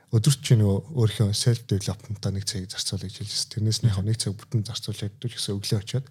[0.09, 3.53] өдөрч нөгөө өөрийнхөө self development-а нэг цагийг зарцуулж хэлсэн.
[3.53, 6.07] Тэрнээс нь яг нэг цаг бүтэн зарцуулж яддаг гэсэн өглөө очиод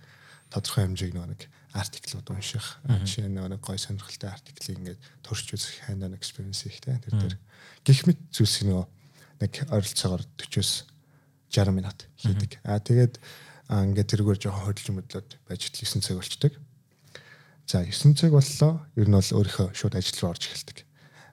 [0.54, 1.42] тодорхой хэмжээг нөгөө нэг
[1.74, 2.78] артиклууд унших.
[2.86, 7.02] Жишээ нь нэг гой сонирхолтой артиклийг ингээд турш үзэх on experience ихтэй.
[7.02, 7.36] Тэр дээр
[7.82, 8.86] гих мэт зүйлс нөгөө
[9.40, 10.86] нэг ойролцоогоор 40-с
[11.50, 12.60] 60 минут хийдэг.
[12.64, 13.18] Аа тэгээд
[13.68, 16.52] ингээд тэргээр жоохон хөдөлж мөдлөд байж 9 цаг болчдөг.
[17.68, 18.72] За 9 цаг боллоо.
[18.96, 20.78] Ер нь бол өөрийнхөө шууд ажил руу орж эхэлдэг.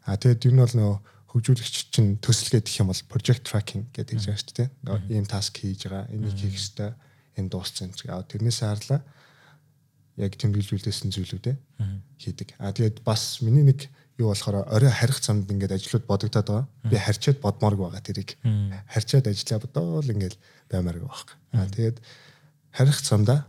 [0.05, 0.97] А тэгээд ер нь бол нөгөө
[1.35, 4.69] хөгжүүлэгч чинь төсөлгээд гэх юм бол project tracking гэдэг юм шүү дээ.
[5.11, 6.95] Ийм task хийж байгаа, энийг хийх ёстой,
[7.35, 9.03] энэ дууссан тэрнээс харлаа
[10.17, 11.55] яг тэмдэглүүлсэн зүйлүүдээ
[12.19, 12.55] хийдэг.
[12.59, 16.67] А тэгээд бас миний нэг юу болохоор орой харих замд ингээд ажлууд бодогдоод байгаа.
[16.87, 18.39] Би харьчаад бодмоорг байгаа тэрийг.
[18.87, 20.35] Харьчаад ажиллаа бодоол ингээд
[20.71, 21.35] баймаар байгаа.
[21.51, 21.97] А тэгээд
[22.71, 23.43] харих замдаа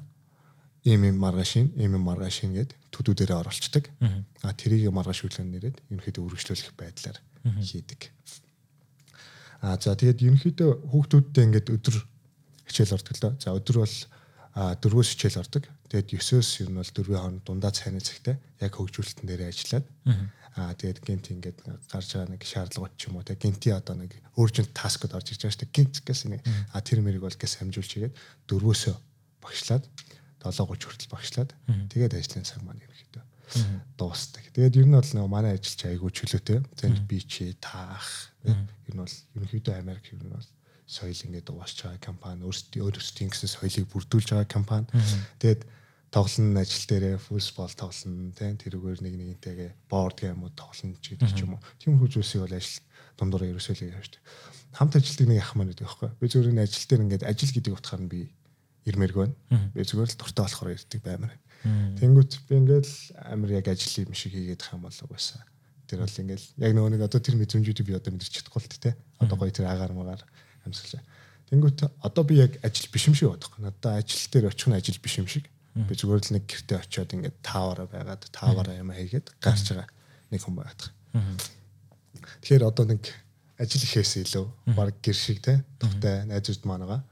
[0.82, 3.90] ийм ийм маргааш ийм ийм маргааш гээд төдүүдэрээ оруулцдаг.
[4.42, 7.18] А тэрийг маргааш хүлэн нэрээд ерөнхийдөө үргэлжлүүлэх байдлаар
[7.62, 8.10] хийдэг.
[9.62, 11.96] А за тэгээд ерөнхийдөө хүүхдүүдтэй ингээд өдөр
[12.66, 13.32] хичээл ордог л доо.
[13.38, 13.96] За өдөр бол
[14.82, 15.64] дөрвөөс хичээл ордог.
[15.90, 19.86] Тэгээд 9-өөс ер нь бол дөрвийн хооронд дундаа цайны цагтай яг хөгжүүлэлтэн дээр ажиллаад
[20.56, 21.58] аа тэгээд гинт ингээд
[21.92, 25.44] гарч байгаа нэг шаардлагууд ч юм уу тэгээд гинти одоо нэг urgent task-д орж ирж
[25.44, 25.76] байгаа шүү дээ.
[25.76, 28.14] Гинт гэсэн нэг а тэр мэрийг бол гэс хамжуулж игээд
[28.48, 28.94] дөрвөөсөө
[29.44, 29.84] багшлаад
[30.40, 31.50] 7:30 хүртэл багшлаад
[31.92, 33.24] тэгээд ажлын цаг маань ерөөхдөө
[34.00, 34.44] дуустдаг.
[34.50, 36.58] Тэгээд ер нь бол нөгөө манай ажилч айгүй чөлөөтэй.
[36.74, 38.34] Тэнд би чи таах.
[38.42, 38.58] Ер
[38.90, 40.48] нь бол ерөнхийдөө Америк ер нь бол
[40.86, 44.86] соёл ингээд угаасч байгаа компани өөрсдийн өөрсдийн гэсэн соёлыг бүрдүүлж байгаа компани.
[45.42, 45.66] Тэгээд
[46.14, 51.42] тоглоно ажил дээрээ футбол тоглоно тийм тэрүүгээр нэг нэгнтэйгээ борд геймүүд тоглоно ч гэдэг ч
[51.42, 51.62] юм уу.
[51.82, 52.78] Тийм хөгжүүлсийг бол ажил
[53.18, 54.22] дундуур ерөөсөө л яаж дээ.
[54.78, 56.10] Хамт ажилтдаг нэг ах маань гэдэг байхгүй.
[56.22, 58.20] Би зүгээр энэ ажил дээр ингээд ажил гэдэг утгаар нь би
[58.86, 59.34] ирмээрг байна.
[59.74, 61.34] Би зүгээр л дуртай болохоор ирдэг баймаар.
[61.98, 62.94] Тэнгүүт би ингээл
[63.26, 65.42] амир яг ажил юм шиг хийгээд юм бол угаасаа.
[65.90, 68.94] Тэр бол ингээл яг нөгөө нэг одоо тэр мэдрэмжүүдийг би одоо мэдэрч чадахгүй л тэ.
[69.18, 70.22] Одоо гоё тэр агаар магаар
[70.66, 71.02] амьсгалаа.
[71.50, 73.54] Тэнгүүт одоо би яг ажил биш юм шиг бодох.
[73.62, 75.46] Надаа ажил дээр очих нь ажил биш юм шиг.
[75.76, 79.88] Би зүгээр л нэг гэртээ очиод ингээд таавараа байгаад таавараа юм хийгээд гарч байгаа
[80.32, 80.82] нэг хүн байгаад.
[82.42, 83.02] Тэгэхээр одоо нэг
[83.60, 87.02] ажил ихээс илүү баг гэр шиг те тухтай найзууд маань байгаа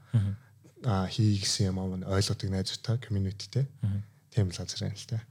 [0.85, 3.65] а хий гэсэн юм аа ойлгодог найзуудтай communityтэй
[4.29, 5.21] тийм л газар юм л та.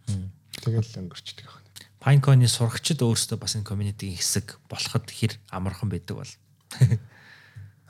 [0.65, 1.71] Тэгэл өнгөрчдөг байна.
[2.03, 6.33] Pinecone-ы сурагчид өөрсдөө бас энэ community-ийн хэсэг болоход хэр амархан байдаг бол.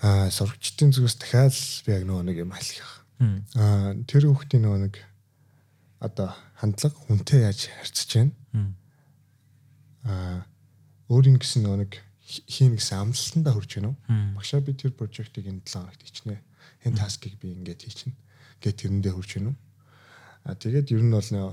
[0.05, 1.57] Аа сурагчдын зүгээс дахиад
[1.89, 2.93] би яг нөгөө нэг юм хэлэх.
[3.57, 4.95] Аа тэр хүүхдийн нөгөө нэг
[6.05, 6.29] одоо
[6.61, 8.33] хандлага хүнтэй яаж харьцаж байна.
[10.05, 10.45] Аа
[11.09, 11.93] өөрийн гэсэн нөгөө нэг
[12.25, 13.99] хийн гэсэн амлалтандаа хүрч байна уу?
[14.37, 16.37] Багшаа би тэр прожектыг энэ 7 хоногт ичнэ
[16.85, 18.17] энэ таскийг би ингээд хийчихнэ
[18.61, 19.57] гэт тэрэндээ хүрч гэнэ үү?
[20.45, 21.53] А тэгээд ер нь бол нөө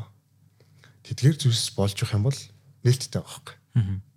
[1.08, 2.40] тэдгээр зүйлс болж явах юм бол
[2.84, 3.56] нээлттэй байхгүй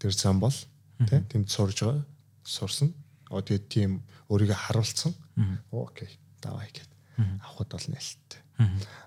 [0.03, 0.59] тэр зам бол
[1.07, 2.03] тий тэнд сурж байгаа
[2.43, 2.95] сурсан.
[3.31, 5.13] Оо тэгээд тийм өөрийгөө харуулсан
[5.71, 6.11] окей
[6.41, 6.91] давай гэт
[7.45, 8.41] авахд бол нээлттэй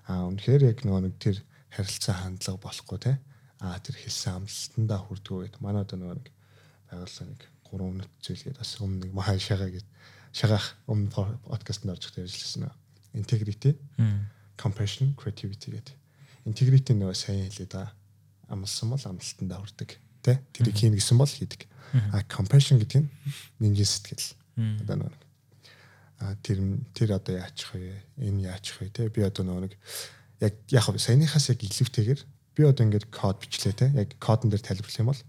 [0.08, 1.36] а үнэхээр яг нөгөө нэг тэр
[1.72, 3.16] харилцаа хандлага болохгүй тий
[3.60, 6.28] а тэр хэлсэн амлалтандаа хүрдгүү гэд манай одоо нөгөө нэг
[6.90, 9.86] байгууллага нэг 3 минут зүйлгээд бас өмнө нэг махаа шагаа гэд
[10.32, 11.10] шагаах өмнө
[11.48, 12.70] подкастт орж ирэх ярьжлсан.
[13.14, 13.74] Integrity,
[14.56, 15.96] compassion, creativity гэдэг.
[16.46, 17.92] Integrity нөгөө сайн хэлээд байгаа.
[18.48, 19.90] Амлсан бол амлалтандаа хүрдэг.
[20.22, 20.40] Тэ?
[20.52, 21.66] Тэрийг хийн гэсэн бол хийдэг.
[22.12, 23.08] А compassion гэдэг нь
[23.58, 24.36] нинжин сэтгэл.
[24.58, 25.28] Одоо нөгөө
[26.18, 26.58] а тэр
[26.94, 27.94] тэр одоо яачих вэ?
[28.18, 28.90] Энэ яачих вэ?
[28.90, 29.08] Тэ?
[29.08, 29.74] Би одоо нөгөө нэг
[30.42, 32.20] яг яг саяныхаас яг илүүтэйгээр
[32.58, 35.22] би одоо ингээд код бичлээ те яг кодон дээр тайлбарлах юм бол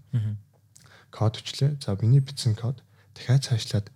[1.14, 2.82] код бичлээ за миний бичсэн код
[3.14, 3.86] дахиад цаашлаад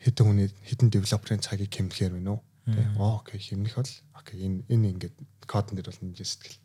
[0.00, 2.42] хэдэн хүний хэдэн девелоперын цагийг хэмнэхээр байна уу?
[2.64, 2.80] Тэ.
[2.96, 6.58] Окей хэмнэх бол окей энэ энэ ингээд кодн дээр бол нэг сэтгэл.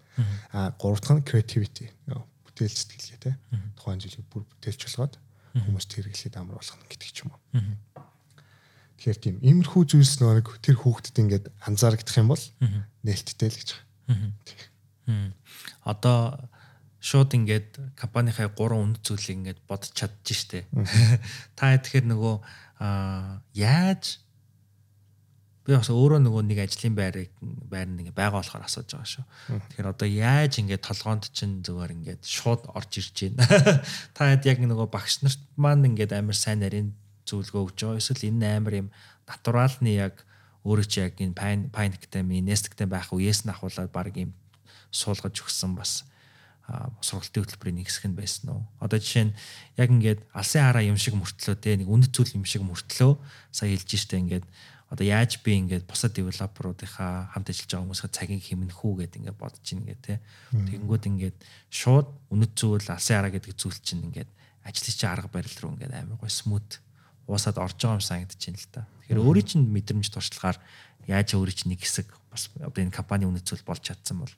[0.56, 1.92] А гурав дахь нь creativity.
[2.48, 3.36] Бүтээл сэтгэлгээ тэ.
[3.76, 5.20] Тухайн зүйлийг бүр бүтээлч болгоод
[5.56, 7.40] хүмүүст хэрэглээд амар болгох гэдэг ч юм уу.
[8.98, 12.44] Тэгэхээр тийм иймэрхүү зүйлс нэг тэр хүүхдэд ингээд анзаарагдах юм бол
[13.06, 15.32] нээлттэй л гэж байгаа.
[15.86, 16.20] Одоо
[16.98, 20.66] шууд ингээд компанийнхаа гурван үнд зүйлийг ингээд бодож чадчих штэ.
[21.56, 22.36] Та тэгэхээр нөгөө
[23.54, 24.20] яаж
[25.68, 29.26] би бас өөрөө нөгөө нэг ажлын байрыг байр нэг байгаа болохоор асууж байгаа шүү.
[29.76, 33.44] Тэгэхээр одоо яаж ингээд толгоонд чинь зүгээр ингээд шууд орж ирж байна.
[34.16, 36.96] Та хэд яг нөгөө багш нарт маань ингээд амар сайн нарийн
[37.28, 38.00] зөвлөгөө өгч байгаа.
[38.00, 38.88] Эсвэл энэ амар юм
[39.28, 40.24] натуралны яг
[40.64, 44.32] өөрөө чи яг энэ пайн пайнктай ми нестгтэй байх үеэс нь ахуулаад баг юм
[44.96, 46.08] суулгаж өгсөн бас
[46.68, 48.64] сургалтын хөтөлбөрийн нэг хэсэг нь байсан уу.
[48.84, 49.38] Одоо жишээ нь
[49.80, 53.16] яг ингээд алсын хараа юм шиг мөртлөө те нэг үнэт зүйл юм шиг мөртлөө
[53.56, 54.46] сая хэлж штэ ингээд
[54.88, 59.42] одоо яаж би ингээд бусад девелоперуудынхаа хамт ажиллаж байгаа хүмүүсийн цагийг хэмнэх үү гэдэг ингээд
[59.42, 60.16] бодож ийн гэ те.
[60.56, 64.32] Тэгэнгүүт ингээд шууд үнэт зүйл алсын хараа гэдэг зүйл чинь ингээд
[64.64, 66.80] ажлын чинь арга барил руу ингээд амар гой смут
[67.28, 68.88] уусаад орж байгаа юм санагдаж байна л да.
[69.04, 70.58] Тэгэхээр өөрийн чинь мэдрэмж туршлагаар
[71.12, 74.34] яаж өөрийн чинь нэг хэсэг бас одоо энэ компани үнэцүүл болж чадсан бол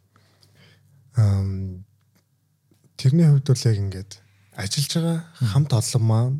[1.18, 1.86] Ам
[2.98, 4.12] тэрний хувьд бол яг ингээд
[4.56, 5.18] ажиллаж байгаа
[5.52, 6.38] хамт олон маань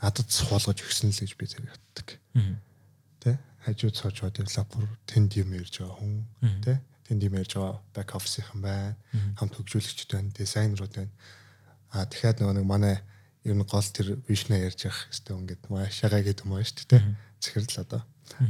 [0.00, 2.06] надад суулгаж өгсөн л гэж би зэрэг боддог.
[2.08, 2.16] Тэ?
[3.62, 6.14] Хажууд сууж байгаа девелопер тэнд юм ярьж байгаа хүн,
[6.62, 6.80] тэ?
[7.06, 8.96] Тэнд юм ярьж байгаа back office-ийнхан байна.
[9.38, 11.12] Хамт хөгжүүлэгчд байна, дизайнерууд байна.
[11.94, 12.96] А тэгэхээр нөгөө нэг манай
[13.44, 16.86] ер нь гол тэр вишнэ ярьж явах хэвээр ингээд маа шагаа гэдэг юм аа шүү
[16.90, 17.02] дээ.
[17.42, 18.02] Захирал одоо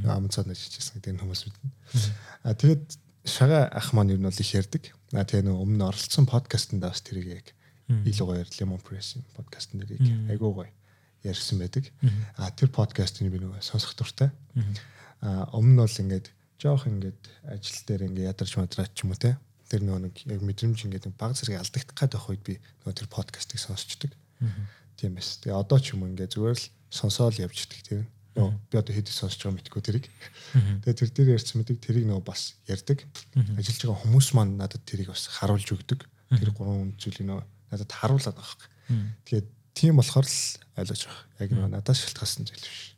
[0.08, 1.56] Amazon ажиллажсэн гэдэг хүмүүс бид.
[2.44, 2.84] А тэгээд
[3.24, 4.84] шагаа ах маань ер нь бол их ярьдаг.
[5.12, 7.46] А тэгээ нөгөө өмнө оролцсон подкастт бас тэрийг яг
[7.88, 10.70] илүү гоё Lemon Press подкастн дэрийг айгуу гоё
[11.24, 11.90] ярьсан байдаг.
[12.36, 14.30] А тэр подкастыг би нөгөө сонсох дуртай.
[15.22, 16.26] Өмнө нь бол ингээд
[16.58, 19.38] жоох ингээд ажил дээр ингээд ядарч мадраач ч юм уу те.
[19.70, 23.08] Тэр нөгөө нэг яг мэдрэмж ингээд баг зэрэг алдагдах гад байх үед би нөгөө тэр
[23.08, 24.10] подкастыг сонсчдаг.
[24.98, 25.38] Тийм эс.
[25.38, 28.06] Тэгээ одоо ч юм ингээд зүгээр л сонсоол явждаг тийм.
[28.34, 30.06] Нөө би одоо хэд сонсож байгаа мэдгүй тэрийг.
[30.82, 33.04] Тэгээ тэр дээр ярьсан мэдэг тэрийг нөгөө бас ярьдаг.
[33.36, 36.00] Ажиллаж байгаа хүмүүс маань надад тэрийг бас харуулж өгдөг.
[36.32, 38.56] Тэр гурван зүйлийг нөгөө надад харуулад байгаа
[38.88, 39.12] юм.
[39.28, 40.40] Тэгээд тийм болохоор л
[40.80, 41.24] ойлгож байгаа.
[41.44, 42.96] Яг нөгөө надад шалтгаалсан зүйл биш.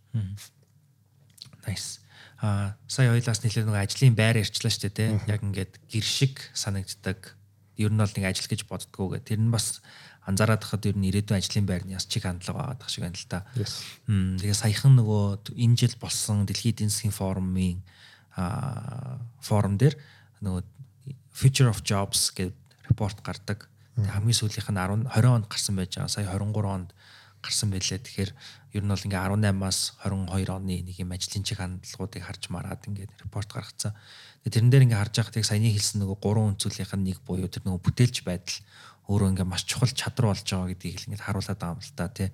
[1.67, 2.04] Nice.
[2.43, 5.11] А сая хоёлаас нэлээд нэг ажлын байр ярьчлаа шүү дээ, тий.
[5.31, 7.37] Яг ингээд гэр шиг санагддаг.
[7.77, 9.27] Ер нь бол нэг ажил гэж боддгоо гэх.
[9.27, 9.83] Тэр нь бас
[10.25, 13.45] анзаараад хахад ер нь ирээдүйн ажлын байрны яс чиг хандлага байгаа шиг байна л та.
[14.09, 17.85] Мм тэгээ саяхан нөгөө энэ жил болсон дэлхийн эдийн засгийн форумын
[18.37, 19.95] а форум дээр
[20.41, 20.65] нөгөө
[21.35, 22.57] Future of Jobs гэдэг
[22.89, 23.69] репорт гардаг.
[24.01, 26.09] Хамгийн сүүлийнх нь 10 20 онд гарсан байж байгаа.
[26.09, 26.91] Сая 23 онд
[27.45, 28.01] гарсан байлээ.
[28.01, 28.31] Тэгэхээр
[28.75, 33.07] ер нь бол ингээ 18-аас 22 оны нэг юм ажлын чиг хандлагуудыг харж мараад ингээ
[33.23, 33.95] репорт гаргацсан.
[34.43, 37.63] Тэрэн дээр ингээ харж байхад яг саяны хэлсэн нөгөө гурван үнцүүлийнх нь нэг буюу тэр
[37.63, 38.59] нөгөө бүтээлч байдал
[39.07, 42.29] өөрөө ингээ маш чухал чадвар болж байгаа гэдгийг ингээ харуулад байгаа юм л та тий.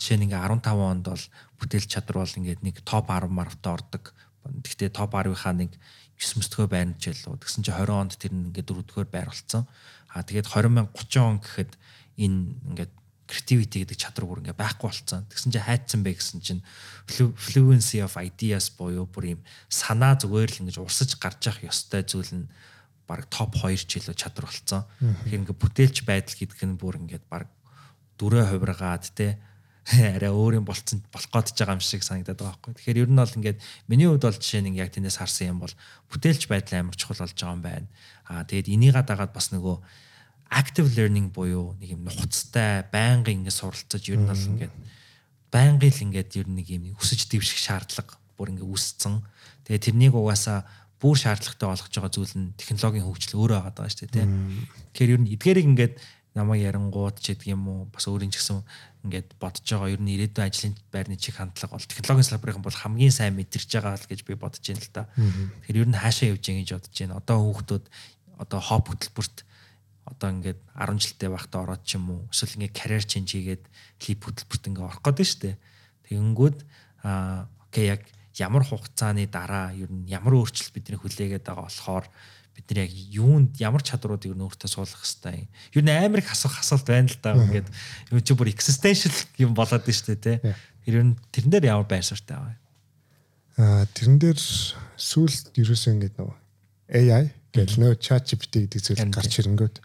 [0.00, 1.24] Жишээ нь ингээ 15 онд бол
[1.58, 4.04] бүтээлч чадвар бол ингээ нэг топ 10 марвтаа ордог.
[4.46, 5.72] Гэхдээ топ 10-ийнхаа нэг
[6.16, 7.42] 9 мөстгөө байрны жил үү.
[7.42, 9.66] Тэгсэн чинь 20 онд тэр нь ингээ дөрөвдүгээр байр болсон.
[10.14, 11.72] Аа тэгээд 20 30 он гэхэд
[12.14, 12.38] энэ
[12.72, 12.88] ингээ
[13.24, 15.24] creativity гэдэг чадвар бүр ингээ байхгүй болцсон.
[15.32, 16.62] Тэгсэн чинь хайцсан бэ гэсэн чинь
[17.08, 19.40] fluency of ideas буюу бүр юм
[19.72, 22.46] санаа зүгээр л ингэж урсаж гарч явах ёстой зүйл нь
[23.08, 24.84] баг топ 2 жилөө чадвар болцсон.
[25.00, 27.48] Тэгэхээр ингээ бүтээлч байдал гэдэг нь бүр ингээд баг
[28.20, 29.40] дөрөө хувиргаад те
[30.16, 32.72] арай өөр юм болцсон болох гээд байгаа юм шиг санагдаад байгаа байхгүй.
[32.80, 33.58] Тэгэхээр ер нь бол ингээд
[33.88, 35.74] миний хувьд бол жишээ нь яг тэндээс харсан юм бол
[36.08, 37.88] бүтээлч байдал амар чухал болж байгаа юм байна.
[38.24, 39.76] Аа тэгээд энийгээ дагаад бас нөгөө
[40.50, 44.74] active learning буюу нэг юм нухацтай байнгын ингэ суралцаж ер нь бол ингээд
[45.54, 49.22] байнгын л ингээд ер нь нэг юм өсөж дэвших шаардлага бүр ингээ үүсцэн.
[49.64, 50.66] Тэгээ тэрнийг угаасаа
[50.98, 54.26] бүр шаардлагатай болгож байгаа зүйл нь технологийн хөгжил өөрөө байгаа даа шүү дээ.
[54.94, 55.94] Тэгэхээр ер нь эдгээрийг ингээд
[56.34, 58.66] намайг ярангууд ч гэдэг юм уу бас өөрийн ч гэсэн
[59.06, 63.14] ингээд бодож байгаа ер нь ирээдүйн ажлын байрны чиг хандлага бол технологийн салбарын бол хамгийн
[63.14, 65.06] сайн мэдэрч байгаа л гэж би бодож байна л да.
[65.14, 67.18] Тэгэхээр ер нь хаашаа явж байгаа гэж бодож байна.
[67.22, 67.84] Одоо хүүхдүүд
[68.42, 69.36] одоо хоп хөтөлбөрт
[70.04, 73.64] одоо ингээд 10 жилдээ байхдаа ороод ч юм уу эсвэл ингээд карьер ченж хийгээд
[73.98, 75.56] клип хөтөлбөрт ингээд орох гэдэг шүү дээ.
[76.08, 76.58] Тэгэнгүүт
[77.08, 78.02] аа окей яг
[78.36, 82.06] ямар хугацааны дараа ер нь ямар өөрчлөлт бидний хүлээгээд байгаа болохоор
[82.54, 85.50] бид нар яг юунд ямар чадруудыг ер нь өөртөө суулгах хэвээр юм.
[85.74, 87.34] Ер нь амар их асуух асуулт байна л да.
[87.34, 87.68] Ингээд
[88.12, 90.54] юу ч бүр existential юм болоод байна шүү дээ, тэ.
[90.86, 92.58] Тэр ер нь тэрэн дээр ямар байр суурьтай байгаа.
[93.58, 96.36] Аа тэрэн дээр сүүлд ерөөсөө ингээд нөгөө
[96.94, 99.76] AI гэл нөө chat GPT гэдэг зүйл гарч ирэнгүүт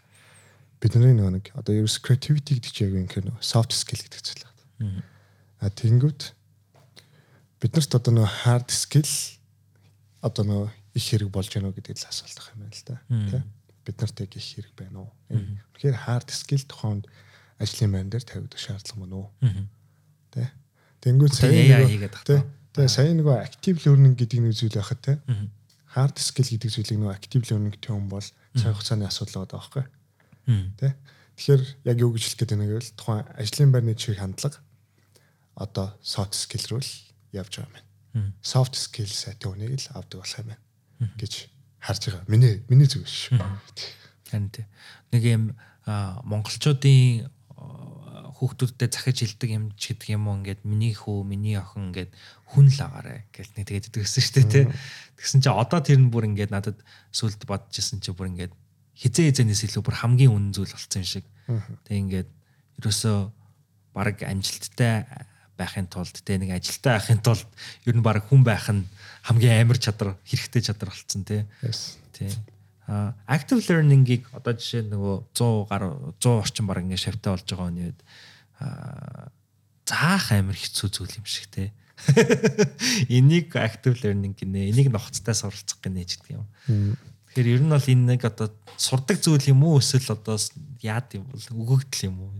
[0.80, 4.20] бидний нөгөө нэг одоо ерөөс creativity гэдэг чинь яг юм хэрэг нөгөө soft skill гэдэг
[4.24, 5.04] зүйл байна.
[5.60, 6.22] А тэгэнгүүт
[7.60, 9.12] биднэрт одоо нөгөө hard skill
[10.24, 12.96] одоо нөгөө их хэрэг болж гэнэ үү гэдэг л асуулт байна л да.
[13.28, 13.38] Тэ?
[13.84, 15.12] Биднэрт яг их хэрэг байна уу?
[15.76, 17.04] Тэгэхээр hard skill тухайд
[17.60, 19.26] ажлын байр дээр тавигдах шаардлага мөн үү?
[20.32, 20.48] Тэ?
[21.04, 21.52] Тэнгүүд сая
[21.84, 22.24] хийгээд тах.
[22.72, 25.20] Тэ сая нөгөө active learning гэдэг нэг зүйл байхад тэ.
[25.92, 28.24] Hard skill гэдэг зүйлийг нөгөө active learning гэх юм бол
[28.56, 29.84] цаг хугацааны асуудал байгаа байхгүй?
[30.78, 30.94] Тэ?
[31.36, 34.60] Тэгэхээр яг юу гэж хэлэх гээд байна гэвэл тухайн ажлын байрны чиг хандлага
[35.56, 36.92] одоо soft skill руу л
[37.32, 37.80] явж байгаа
[38.14, 38.34] юм.
[38.42, 41.32] Soft skill сайт үнийг л авдаг болох юм байна гэж
[41.80, 42.24] харж байгаа.
[42.28, 43.40] Миний миний зүг шүү.
[44.28, 44.66] Харин тий.
[45.12, 45.44] Нэг юм
[45.86, 47.28] монголчуудын
[48.40, 52.12] хүүхдүүдтэй захиж хилдэг юм ч гэдэг юм уу ингээд миний хүү миний охин ингээд
[52.56, 54.64] хүн л агаарэ гэж нэг тэгээд идэгсэн шүү дээ тий.
[55.20, 56.80] Тэгсэн чинь одоо тэр нь бүр ингээд надад
[57.12, 58.56] сүлд бодчихсон чи бүр ингээд
[59.00, 61.24] хизээ хизээнээс илүү бүр хамгийн үнэн зүйл болсон шиг.
[61.88, 62.30] Тэг ингээд
[62.84, 63.18] ерөөсөө
[63.96, 65.08] баг амжилттай
[65.60, 67.48] байхын тулд тэг нэг ажилтаа байхын тулд
[67.88, 68.84] ер нь баг хүн байх нь
[69.24, 71.44] хамгийн амар чадвар хэрэгтэй чадвар болсон тий.
[72.12, 72.32] Тий.
[72.88, 75.82] А active learning-ийг одоо жишээ нөгөө 100 гар
[76.20, 78.00] 100 орчим баг ингээд шавтай болж байгаа хүний үед
[79.88, 81.72] заах амар хэцүү зүйл юм шиг те.
[83.16, 84.72] Энийг active learning гинэ.
[84.72, 86.46] Энийг нухацтай суралцах гинэ ч гэдэг юм.
[87.30, 90.34] Тэгэхээр ер нь бол энэ нэг одоо сурдаг зүйл юм уу эсвэл одоо
[90.82, 91.46] яад юм бол
[91.78, 92.30] өгөгдөл юм уу?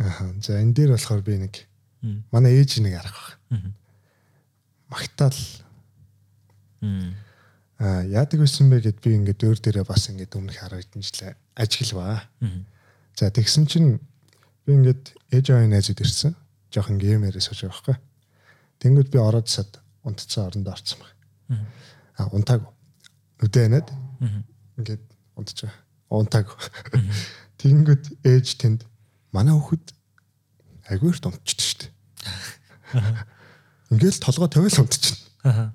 [0.00, 0.32] Аа.
[0.40, 1.54] За энэ дээр болохоор би нэг
[2.32, 3.60] манай ээж нэг арга баг.
[4.88, 5.36] Магтаал.
[7.76, 11.36] Аа яадаг байсан бэ гэд би ингээд өөр дээрээ бас ингээд өмнөх 10 хэдэн жил
[11.52, 12.24] ажиглаваа.
[13.20, 14.00] За тэгсэн чинь
[14.64, 16.32] би ингээд ээж аавын найзууд ирсэн.
[16.72, 17.96] Жохон геймэрээ сууж байгаа байхгүй.
[18.80, 19.76] Тэнгүүд би ороод сад
[20.08, 21.12] унтцсан орондоо орцсон баг.
[22.16, 22.62] Аа унтааг.
[23.44, 24.07] Үдэнэд
[24.78, 25.04] ингээд
[25.36, 25.74] байгаа.
[26.08, 26.48] Унтааг.
[27.60, 28.80] Тэнгүүд ээж тэнд
[29.34, 29.92] манай хүүхэд
[30.88, 31.90] агуурт унтчихд
[32.94, 33.26] дээ.
[33.92, 35.74] Ингээл толгой тавиал унтчихна.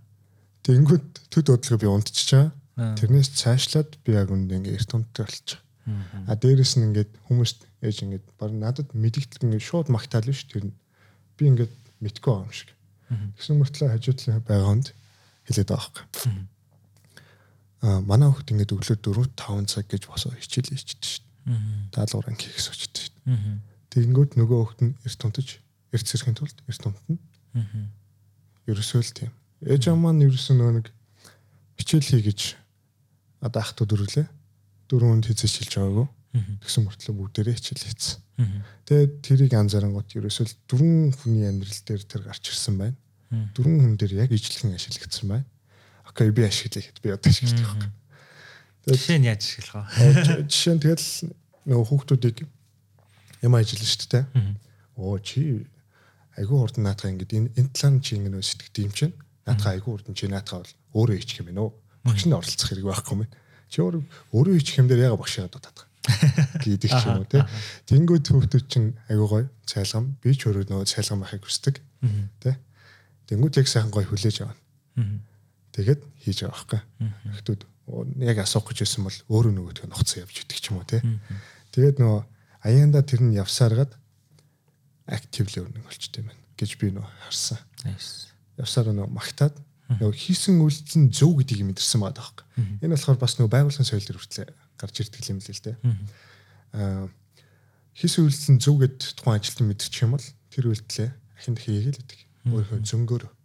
[0.64, 2.52] Тэнгүүд төд өдлөгөө би унтчихаа.
[2.98, 5.60] Тэрнээс цаашлаад би яг үндэ ингээ эрт унтдаг болчих.
[6.26, 10.72] А дээрэс нь ингээд хүмүүст ээж ингээд баг надад мэдгэдэг ингээд шууд магтаал биш тэр
[10.72, 10.76] нь
[11.38, 12.72] би ингээд мэдгүй юм шиг.
[13.38, 14.88] Тэгсэн мөртлөө хажуудлын байгаанд
[15.46, 16.08] хэлээд байгаа хэрэг.
[17.84, 21.92] Манай хүүхд ингээд өглөө 4 5 цаг гэж босоо хичээлээ хичдэг шүү дээ.
[21.92, 23.60] Даалгавар анги хийх сочд шүү дээ.
[23.92, 25.48] Тэгэнгүүт нөгөө хүүхд нь эрт унтаж
[25.92, 27.20] эрт сэрхийн тулд эрт унтна.
[28.72, 29.32] Ерөөсөө л тийм.
[29.68, 30.88] Ээж аав маань ерөөсөө нөгөө нэг
[31.76, 32.42] хичээл хий гэж
[33.44, 34.28] одоо ах トゥ дөрвөлээ.
[34.88, 36.08] Дөрөнд хийцэж хэлж байгаагүй.
[36.64, 38.18] Тэгсэн мөртлөө бүгдээрээ хичээл хийсэн.
[38.88, 42.98] Тэгээд тэрийг анзаарангууд ерөөсөө л дөрвөн хүний амьдрал дээр тэр гарч ирсэн байна.
[43.54, 45.46] Дөрвөн хүн дээр яг ижлэхэн ашиглагдсан байна.
[46.14, 47.90] Окей би ашиглая гэд би одоо ашиглаж байгаа.
[48.86, 50.46] Жишээ нь яаж ашиглах вэ?
[50.46, 51.08] Жишээ нь тэгэл
[51.66, 52.38] нөгөө хүүхдүүдийг
[53.42, 54.26] юм ажиллана шүү дээ.
[55.02, 55.66] Оо чи
[56.38, 59.14] айгүй хурдан наатах ингээд энэ энэ талаар чи ингэ нөө сэтгэд юм чинь
[59.50, 61.74] наатах айгүй хурдан чи наатах бол өөрөө ичих юм байна уу?
[62.06, 63.26] Багш нь оролцох хэрэг байхгүй юм.
[63.74, 64.04] Чи өөрөө
[64.38, 65.90] өөрөө ичих юм дээр яга багшаа дутаад
[66.62, 67.42] гэдэг ч юм уу те.
[67.90, 71.76] Тэнгүүд хүүхдүүд чинь айгүй гоё цайлгам би ч өөрөө нөгөө цайлгам байхыг хүсдэг
[72.44, 72.58] те.
[73.32, 74.60] Тэнгүүд яг сайхан гоё хүлээж авна.
[75.74, 76.82] Тэгээд хийж байгаа байхгүй.
[77.34, 77.62] Хүүхдүүд
[78.30, 81.02] яг асуух гэж байсан бол өөрөө нөгөөдгөө нухацсан явж идэг ч юм уу те.
[81.74, 82.22] Тэгээд нөгөө
[82.62, 83.92] аяанда тэр нь явсараад
[85.10, 87.60] active learning болчтой юм байна гэж би нөгөө харсан.
[88.62, 89.56] Явсаар нөгөө магтаад
[89.98, 92.46] нөгөө хийсэн үйлдэл нь зөв гэдгийг мэдэрсэн байгаа байхгүй.
[92.86, 94.48] Энэ болохоор бас нөгөө байгууллагын соёл төр хүртлээ
[94.80, 95.78] гарч ирдэг юм л л дээ.
[96.78, 97.06] Аа
[97.98, 102.20] хийсэн үйлдэл нь зөв гэд тухайн ажилтан мэдчих юм бол тэр үйлдэлээ ахин хийгээл гэдэг.
[102.48, 103.24] Өөрийнхөө зөнгөөр.
[103.28, 103.43] Аа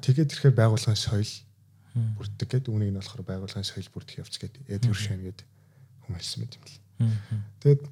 [0.00, 1.32] тэгээд ирэхээр байгууллагын соёл
[2.16, 2.72] бүрддэг гэдэг.
[2.72, 4.62] Үүнийг нь болохоор байгууллагын соёл бүрдэх явц гэдэг.
[4.68, 5.46] Эд өршөн гэдэг
[6.06, 6.76] хүмүүлсэн мэт юм л.
[7.60, 7.82] Тэгээд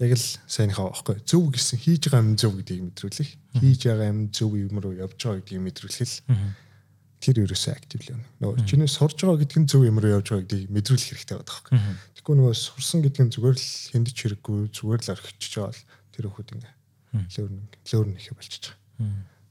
[0.00, 3.30] яг л сайнхаа аахгүй зөв гэсэн хийж байгаа юм зөв гэдгийг мэдрүүлэх.
[3.60, 6.16] Хийж байгаа юм зөв юм руу явж байгаа гэдгийг мэдрүүлэх л
[7.20, 8.20] тэр ерөөсөө актив л юм.
[8.40, 11.52] Нөгөө чиний сурж байгаа гэдэг нь зөв юм руу явж байгаа гэдгийг мэдрүүлэх хэрэгтэй байдаг
[11.52, 11.76] байхгүй.
[12.16, 15.84] Тэгэхгүй нөгөө сурсан гэдэг нь зүгээр л хэндэж хэрэггүй зүгээр л орхичж байгаа бол
[16.16, 16.72] тэр хөхөд ингээ
[17.36, 17.60] лөөрн
[17.92, 18.80] лөөрн их болчихж байгаа.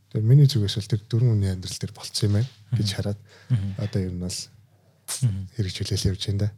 [0.09, 3.19] Тэр миний зүгээс бол тэр дөрвөн хүний амьдрал дээр болцсон юм байна гэж хараад
[3.77, 4.39] одоо ер нь бол
[5.53, 6.49] хэрэгжүүлэл явж байна да.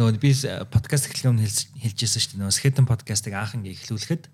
[0.00, 0.32] Нөгөө би
[0.72, 2.40] подкаст эхлэх өмнө хэлжсэн шүү дээ.
[2.40, 4.24] Нөгөө Skeleton podcast-ыг анх ингээ эхлүүлэхэд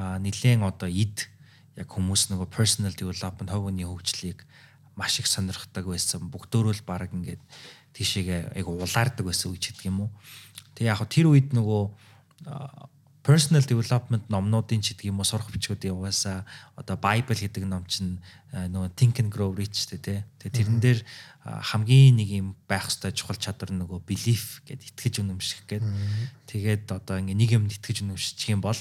[0.00, 1.28] нилээн одоо ид
[1.76, 4.48] яг хүмүүс нөгөө personal development ховны хөгжлийг
[4.96, 6.24] маш их сонирхдаг байсан.
[6.32, 7.42] Бүгдөө л баг ингээд
[7.92, 10.10] тийшээгээ айгу улаардаг байсан үеч гэдэг юм уу.
[10.72, 11.82] Тэгээ яг тэр үед нөгөө
[13.22, 16.46] personal development номнуудын ч гэдэг юм уу сурах бичгүүдийн угаасаа
[16.78, 20.24] одоо Bible гэдэг ном чинь нөгөө Think and Grow Rich тэ тэ.
[20.40, 21.00] Тэгээ тэрэн дээр
[21.44, 25.84] хамгийн нэг юм байх хэвээр чухал чадвар нөгөө belief гэд итгэж үнэмших гэд.
[26.48, 28.78] Тэгээд одоо ингээ нэг юмд итгэж үнэмшчих юм бол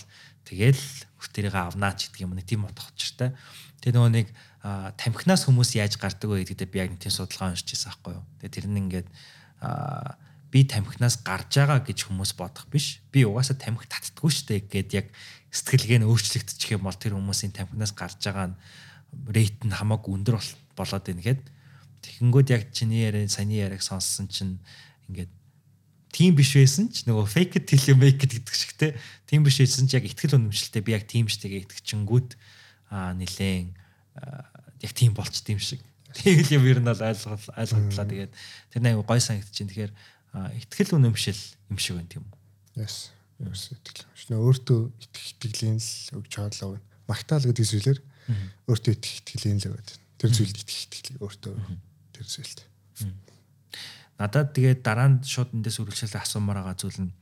[0.47, 0.79] тэгэл
[1.19, 3.35] хүртэрийг авнаа ч гэдэг юм нэг тийм утга учиртай.
[3.83, 4.27] Тэгээ нөгөө нэг
[4.95, 8.25] тамхинаас хүмүүс яаж гардаг вэ гэдэгтээ би яг нэг тийм судалгаа уншиж байсан байхгүй юу.
[8.39, 9.07] Тэгээ тэр нь ингээд
[10.51, 13.03] би тамхинаас гарч байгаа гэж хүмүүс бодох биш.
[13.11, 15.07] Би угаасаа тамхи татдаггүй штэ гэд яг
[15.51, 18.59] сэтгэлгээ нь өөрчлөгдчих юм бол тэр хүмүүсийн тамхинаас гарч байгаа нь
[19.27, 20.39] рейт нь хамаагүй өндөр
[20.75, 21.43] болоод байна гэхэд
[22.03, 24.59] тэгэнгүүт яг чиний яриа саяны яриаг сонссон чинь
[25.11, 25.31] ингээд
[26.11, 28.95] тийм биш байсан ч нөгөө fake it till you make it гэдэг шиг те
[29.27, 32.29] тийм биш байсан ч яг ихтгэл үнэмшилтэй би яг тийм штегээ итгэчингүүд
[32.91, 33.75] аа нилээн
[34.81, 35.81] яг тийм болчт юм шиг.
[36.13, 38.05] Тэгэл юм ер нь бол ойлгол ойлголтлаа.
[38.07, 38.33] Тэгээд
[38.71, 39.69] тэр нэг гой санагдчихээн.
[39.69, 39.93] Тэгэхээр
[40.33, 42.83] ихтгэл үнэмшил юм шиг байна тийм үү?
[42.83, 43.11] Yes.
[43.39, 44.05] Yes итгэл.
[44.15, 46.81] Шинэ өөртөө итгэх итгэлийн л өгч хаалаа.
[47.07, 47.99] Магтаал гэдэг зүйлээр
[48.67, 49.89] өөртөө итгэх итгэлийн л өгöd.
[50.17, 51.53] Тэр зүйлд итгэх итгэл өөртөө
[52.17, 52.59] тэр зүйлд.
[54.17, 57.13] Надад тэгээд дараа нь шууд эндээс үргэлжлэл асуумаар байгаа зүйл нь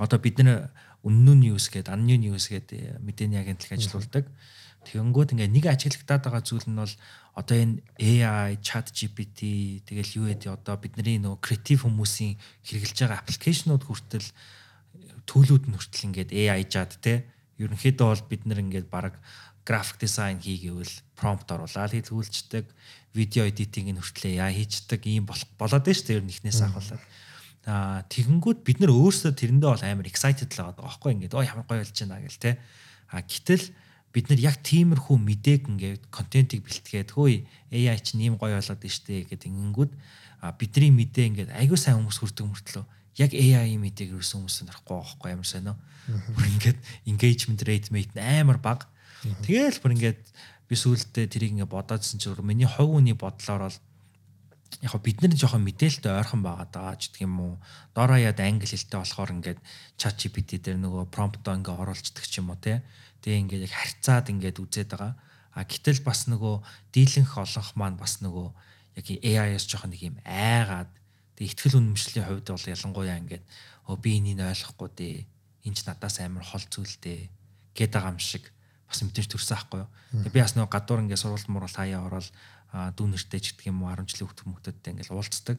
[0.00, 0.72] одоо бид нэр
[1.04, 4.24] үнэн ньюс гэдэг, анны ньюс гэдэг мэдээний агентлаг ажиллаулдаг.
[4.24, 6.94] Mm -hmm Тэгэнгүүт ингээ нэг ажиглагдаад байгаа зүйл нь бол
[7.34, 13.20] одоо энэ AI, Chat GPT тэгэл юу гэдэг одоо бидний нөгөө креатив хүмүүсийн хэрэгжилж байгаа
[13.20, 14.28] аппликейшнууд хүртэл
[15.26, 17.26] төлөвлүүд нь хүртэл ингээд AI жаад те
[17.56, 19.16] Ерөнхийдөө бол бид нэр ингээд баг
[19.64, 22.68] график дизайн хийгээвэл промпт оруулаад хэлгүүлцдэг,
[23.16, 26.18] видео эдитинг нь хүртлээ яа хийцдэг ийм болоод байна шүү дээ.
[26.20, 27.02] Ер нь ихнээс ахуулаад.
[27.66, 31.64] Аа тэгэнгүүт бид нар өөрсдөө тэрэндээ бол амар excited л байгаа байхгүй ингээд оо ямар
[31.64, 32.60] гоё болж байна гэл те.
[33.10, 33.64] А гэтэл
[34.16, 39.28] бид нар яг тиймэрхүү мэдээг ингээд контентийг бэлтгээд хөөе AI чинь ийм гоё болоод штэ
[39.28, 39.92] гэдэг ингэнгүүт
[40.56, 42.84] бидний мэдээ ингээд айгүй сайн хүмүүс хүрдэг мөртлөө
[43.16, 45.76] яг AI мэдээг юусэн хүмүүс нарахгүй байхгүй ямар сайн нөө.
[46.36, 48.84] Бүр ингээд engagement rate mate амар бага.
[49.24, 50.20] Тэгээл бүр ингээд
[50.68, 53.78] би сүүлдээ тэрийг ингээд бодоодсэн чинь миний хувь үний бодлоор бол
[54.84, 57.54] яг бид нар жоохон мэдээлэлтэй ойрхон байгаа даа ч гэх юм уу.
[57.96, 59.60] Дороо яд англи хэлтэй болохоор ингээд
[59.96, 62.84] chat GPT дээр нөгөө prompt-оо ингээд оруулцдаг ч юм уу те.
[63.22, 65.14] Тэгээ ингээд яг харьцаад ингээд үзээд байгаа.
[65.56, 66.54] А гэтэл бас нөгөө
[66.92, 68.48] дийлэнх олонх маань бас нөгөө
[69.00, 70.92] яг AI-аас жоохон нэг юм айгаад
[71.36, 73.44] Тэгээ ихтгэл үнэмшлийн хувьд бол ялангуяа ингээд
[73.92, 75.16] өө би энийг ойлгохгүй дээ.
[75.68, 77.28] Энд ч надаас амар хол зүйлтэй
[77.76, 78.48] гээд байгаа юм шиг
[78.88, 79.90] бас мэдээж төрсөн аахгүй юу.
[80.24, 82.32] Тэгээ би бас нөгөө гадуур ингээд сурвалт мурал хаяа ороод
[82.72, 85.58] дүү нэртэй ч гэдэг юм уу 10 жилийн хөвгт хүмүүсттэй ингээд уулздаг.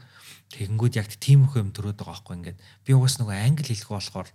[0.57, 4.29] Тэгэнгүүт яг тиймэрхүү юм төрөөд байгаа аахгүй ингээд би угаас нөгөө англи хэлэх болохоор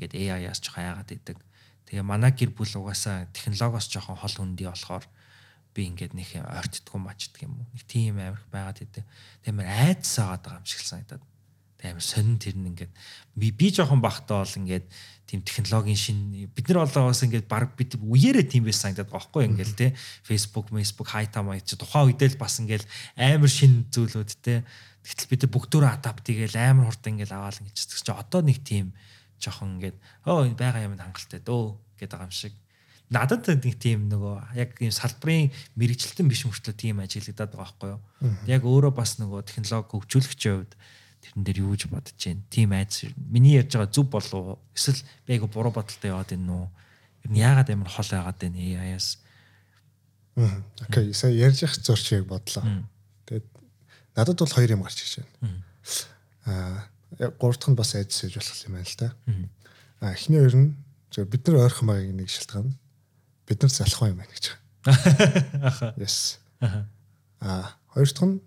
[0.00, 1.38] ингээд AI-аас жоох хаяагаад идэг.
[1.86, 5.06] Тэгээ манай гэр бүл угаасаа технологиос жоохон хол хөндөй болохоор
[5.76, 7.66] би ингээд нэг ойртдггүй мачдаг юм уу.
[7.72, 9.04] Нэг тийм амирх байгаад идэв.
[9.44, 11.22] Тэгмээр айдас агаад байгаа юм шиг санагдаад.
[11.76, 12.92] Тэг амир сонин тэр нь ингээд
[13.36, 14.86] би би жоохон бахтаа бол ингээд
[15.28, 16.18] тийм технологийн шин
[16.48, 19.86] бид нар болоо бас ингээд баг бид үеэрээ тийм байсан санагдаад байгаа байхгүй ингээд те
[20.24, 21.08] Facebook, Facebook
[21.44, 22.84] маяг чи тухайн үедээ л бас ингээд
[23.20, 24.64] амир шин зүйлүүд те
[25.06, 28.90] Тэгтэл бид бүгдөө адапт хийгээл амар хурдан ингээл аваал ингэж чи одоо нэг тийм
[29.40, 32.54] жоохон ингээд оо байгаа юм хангалттай дөө гэдэг юм шиг
[33.10, 38.00] надад нэг тийм нөгөө яг ийм салбарын мэрэгчлэлтэн биш мөртлөө тийм ажиглагдаад байгаа байхгүй юу.
[38.50, 40.74] Яг өөрөө бас нөгөө технологи хөгжүүлэгчийн хувьд
[41.22, 42.42] тэрэн дээр юу гэж бодож байна.
[42.50, 44.58] Тийм айдас миний ярьж байгаа зүв болов уу?
[44.74, 46.68] Эсвэл би айгу буруу бодолтой яваад байна уу?
[47.22, 49.22] Ер нь яагаад амар хол байгаад байна AI-аас?
[50.82, 52.66] Окей, сая ярьж явах зурчийг бодлоо.
[53.30, 53.46] Тэгээд
[54.18, 55.62] надад бол хоёр юм гарч ирж байна.
[56.42, 59.08] Аа гурав дахь нь бас айдас гэж болох юм байна л да.
[60.00, 60.74] Аа эхний хоёр нь
[61.30, 62.74] бид нар ойрхон байгааг нэг шалтгаан
[63.46, 64.44] бид нар залхуу юм байна гэж
[64.84, 65.66] байгаа.
[65.70, 65.94] Аха.
[65.96, 66.38] Yes.
[66.60, 66.88] Аха.
[67.40, 68.40] А хоёр дахь нь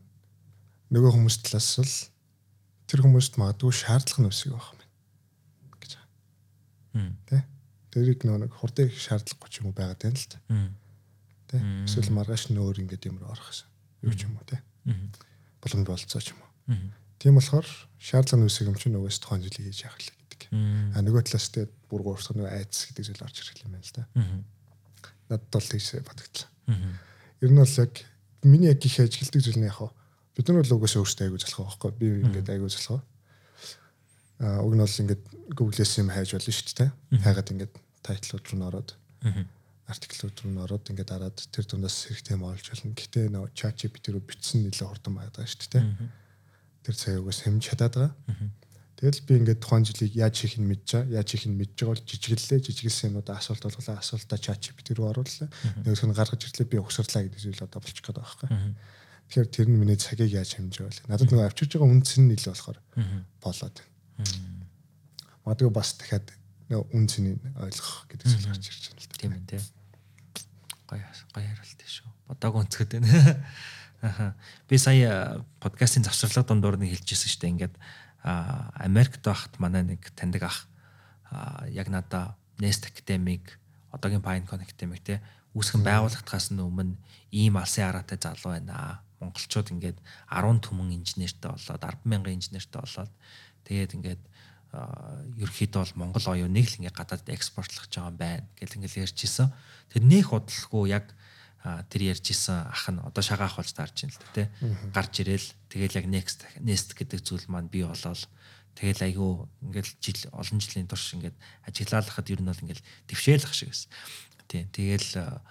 [0.94, 1.96] нөгөө хүмүүс талаас бол
[2.90, 6.10] тэр хүмүүст магадгүй шаардлага нь өсөг байх юм байна гэж байгаа.
[7.30, 7.38] Тэ?
[7.90, 10.38] Тэрийг нэг хурдыг шаардлагагүй ч юм уу байгаад байна л та.
[11.50, 11.58] Тэ?
[11.86, 13.70] Эсвэл маргааш нөөр ингээд юм орох гэсэн.
[14.06, 14.62] Юу ч юм уу тэ?
[15.62, 16.50] Боломж болцоо ч юм уу.
[17.20, 17.68] Тийм болохоор
[18.00, 20.42] шаардлага өсөг юм чинь нөгөөс тухайн зүйлийг хийж яах л гэдэг.
[20.96, 23.96] А нөгөө талаас тэ бүр гуурсах нөгөө айдас гэдэг зүйл орж ирэх юм байна л
[23.96, 24.04] да
[25.30, 26.50] надад бол тийш бодогдлоо.
[27.42, 27.94] Ер нь бол яг
[28.44, 29.94] миний яг их ажилтдаг зүйл нь яг хаа
[30.36, 33.06] бид нар бол угаасаа өөрсдөө айгуу залхах байхгүй би ингээд айгуу залхах.
[34.42, 36.90] Аа уг нь бол ингээд Google-с юм хайж болно шүү дээ.
[37.22, 38.90] Хайгаад ингээд тайтлууд руу н ороод
[39.86, 42.98] артиклууд руу н ороод ингээд дараад тэр дундаас хэрэгтэй юм олж болно.
[42.98, 45.84] Гэтэ нөө chat GPT рүү бичсэн нэлээ хурдан байгаа шүү дээ.
[46.84, 48.14] Тэр цаг угаас хэмж чадаад байгаа.
[49.00, 51.24] Тэгэл би ингээд тухайн жилийг яаж хийх нь мэдж байгаа.
[51.24, 52.60] Яаж хийх нь мэдж байгаа бол жижиглэлээ.
[52.68, 53.96] Жижиглсэн юмудаа асуулт болголоо.
[53.96, 55.48] Асуултаа чат GPT рүү орууллаа.
[55.88, 56.68] Нөгөөх нь гаргаж ирлээ.
[56.68, 58.76] Би угсарлаа гэдэг зүйл одоо болчих гээд байгаа байхгүй.
[59.32, 61.08] Тэгэхээр тэр нь миний цагийг яаж хэмжээ вэ?
[61.08, 62.80] Надад нөгөө авчирж байгаа үнц нь нэл болохоор
[63.40, 64.68] болоод байна.
[65.48, 66.28] Магадгүй бас дахиад
[66.68, 69.16] нөгөө үнцнийг ойлгох гэдэг зүйл гарч ирж байна л да.
[69.16, 69.64] Тийм ээ тийм.
[70.92, 72.10] Гоё гоё ярилт шүү.
[72.28, 73.08] Бодог өнцгöd байна.
[74.02, 74.36] Аха.
[74.70, 77.52] Би сая подкастын завсарлага дундуур нэг хэлчихсэн шүү дээ.
[77.52, 77.76] Ингээд
[78.24, 80.68] Америкт байхад манай нэг таньдаг ах
[81.68, 83.60] яг надаа Nest Academic
[83.92, 85.20] одоогийн Pinecone Academic те
[85.56, 86.96] үүсгэн байгуулагдахаас өмнө
[87.32, 89.04] ийм алсын хараатай залуу байна.
[89.20, 90.00] Монголчууд ингээд
[90.32, 93.12] 10 түмэн инженертэй болоод 100000 инженертэй болоод
[93.68, 94.22] тэгээд ингээд
[95.44, 99.52] ерөөхдөө бол Монгол оюуныг л ингээд гадаад экспортлох гэж байгаа юм байна гэл ингээд ярьжсэн.
[99.92, 101.12] Тэр нөх удалгүй яг
[101.64, 104.48] тэр ярьж исэн ах нь одоо шагаах болж таарч байна л тий.
[104.96, 108.28] Гарч ирээл тэгэл яг next nest гэдэг зүйл маань бий болоод
[108.80, 109.32] тэгэл айгүй
[109.68, 111.36] ингээл жил олон жилийн турш ингээд
[111.68, 113.92] ажиглаалахад ер нь бол ингээл твшээлах шиг байсан.
[114.48, 114.64] Тий.
[114.72, 115.44] Тэгэл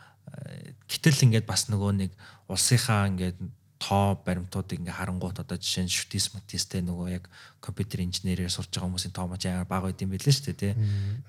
[0.89, 2.11] гэтэл ингээд бас нөгөө нэг
[2.49, 3.37] улсынхаа ингээд
[3.79, 7.31] тоо баримтуудыг ингээ харангуут одоо жишээ нь шүтис матистэй нөгөө яг
[7.63, 10.75] компьютер инженерээр сурж байгаа хүмүүсийн тоо маш амар бага байд юм билээ шүү дээ тий.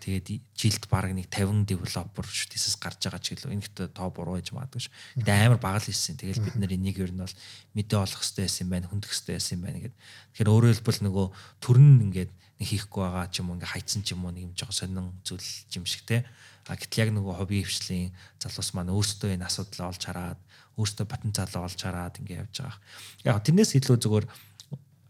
[0.01, 0.27] Тэгээд
[0.57, 4.81] жилд баг нэг 50 девелопер шүтисээс гарч байгаа ч гэлөө энэхт тоо буруу гэж магадгүй
[4.81, 4.89] ш.
[5.21, 6.17] Тэгээд амар бага л хэлсэн.
[6.17, 7.35] Тэгээд бид нар энийг ер нь бол
[7.77, 9.95] мэдээ олох хэрэгтэй байсан юм байна, хөндөх хэрэгтэй байсан юм байна гэд.
[10.33, 11.27] Тэгэхээр өөрөөр хэлбэл нөгөө
[11.61, 14.43] төр нь ингээд нэг хийхгүй байгаа ч юм уу ингээ хайцсан ч юм уу нэг
[14.49, 16.25] юм жоохон сонин зүйл юм шиг тий.
[16.65, 20.39] А гэтэл яг нөгөө хобби хвшлийн залуус маань өөрсдөө энэ асуудлаа олж хараад
[20.79, 22.79] өөртөө потенциал олж хараад ингэ явж байгаа.
[23.27, 24.25] Яг тэрнээс илүү зүгээр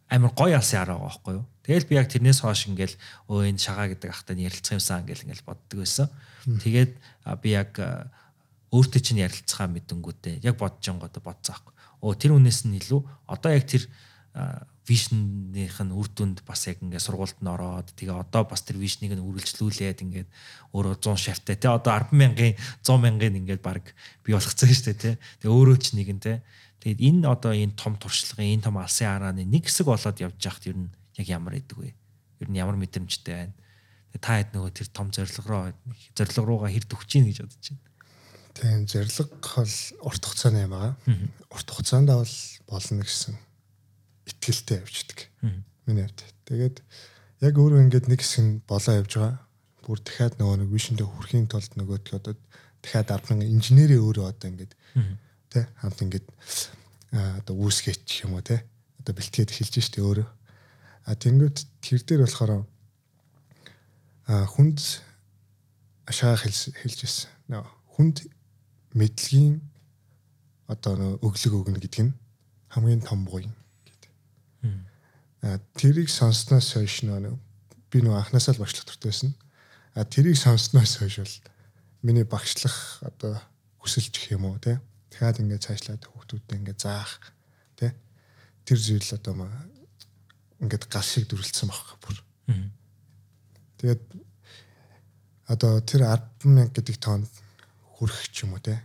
[0.09, 1.45] амар гоё алсын арга байгаа байхгүй юу.
[1.63, 2.95] Тэгэл би яг тэрнээс хойш ингээл
[3.29, 6.07] өө энэ шагаа гэдэг ахтай ярилцах юмсан ингээл ингээл боддог байсан.
[6.49, 6.91] Тэгээд
[7.45, 7.71] би яг
[8.73, 11.73] өөртөө чинь ярилцахаа мэдэнгүүтээ яг бодож онгод бодцаахгүй.
[12.01, 13.85] Оо тэр үнээс нь илүү одоо яг тэр
[14.89, 19.13] вишнийх нь үр дүнд бас яг ингээд сургуульд нь ороод тэгээ одоо бас тэр вишнийг
[19.13, 20.29] нь үргэлжлүүлээд ингээд
[20.73, 23.93] өөрөө 100 шавтай те одоо 10 мянган 100 мянган ингээд баг
[24.25, 25.11] бий болгоцсон шүү дээ те
[25.45, 26.41] тэгээ өөрөө ч нэг нь те
[26.81, 30.65] тэгээд энэ одоо энэ том туршлагын энэ том алсын арааны нэг хэсэг болоод явж байхад
[30.65, 30.89] ер нь
[31.21, 31.93] яг ямар идэг вэ
[32.41, 33.53] ер нь ямар мэдрэмжтэй байна?
[34.17, 35.63] Та хэд нөгөө тэр том зорилго руу
[36.17, 37.85] зорилго руугаа хэр төгч ийн гэж бодож байна?
[38.57, 39.23] Тийм зорилго
[39.53, 39.75] бол
[40.07, 40.97] урт хугацааны юм аа
[41.53, 43.37] урт хугацаанд бол болно гэсэн
[44.29, 45.19] итгэлтэй явждаг.
[45.85, 46.21] Миний хувьд.
[46.45, 46.77] Тэгээд
[47.41, 49.35] яг өөрөө ингээд нэг хэсэг нь болоо явж байгаа.
[49.83, 52.33] Бүр дахиад нөгөө нэг вишэндээ хүрэхийн тулд нөгөөдгөө одоо
[52.83, 54.73] дахиад 10 инженерийн өөрөө одоо ингээд
[55.49, 56.27] тэ хамт ингээд
[57.11, 58.63] одоо үүсгэж юм уу тэ
[59.01, 60.27] одоо бэлтгээд эхэлж штэ өөрөө.
[61.09, 62.69] А тэнгууд тэр дээр болохоор
[64.29, 64.77] а хүнд
[66.05, 67.33] ашаа хэлж хэлжсэн.
[67.97, 68.29] Хүнд
[68.93, 69.57] мэдлэгийн
[70.69, 72.13] одоо өглөг өгнө гэдэг нь
[72.69, 73.49] хамгийн том буй
[75.41, 77.37] тэрийг сонссноос хойш нөө
[77.89, 79.31] би нөө анханасаа л багш доктортой байсан.
[79.95, 81.35] А тэрийг сонсноос хойш бол
[82.03, 83.39] миний багшлах одоо
[83.79, 84.77] хүсэлж гэх юм уу те.
[85.09, 87.33] Дахиад ингээд цаашлаад хүүхдүүдэд ингээд заах
[87.79, 87.95] те.
[88.67, 89.51] Тэр зүйл одоо маа
[90.59, 92.17] ингээд гал шиг дүрлцсэн баг бүр.
[93.79, 94.01] Тэгээд
[95.47, 97.31] одоо тэр 100000 гэдэг тоонд
[97.97, 98.77] хүрэх ч юм уу те.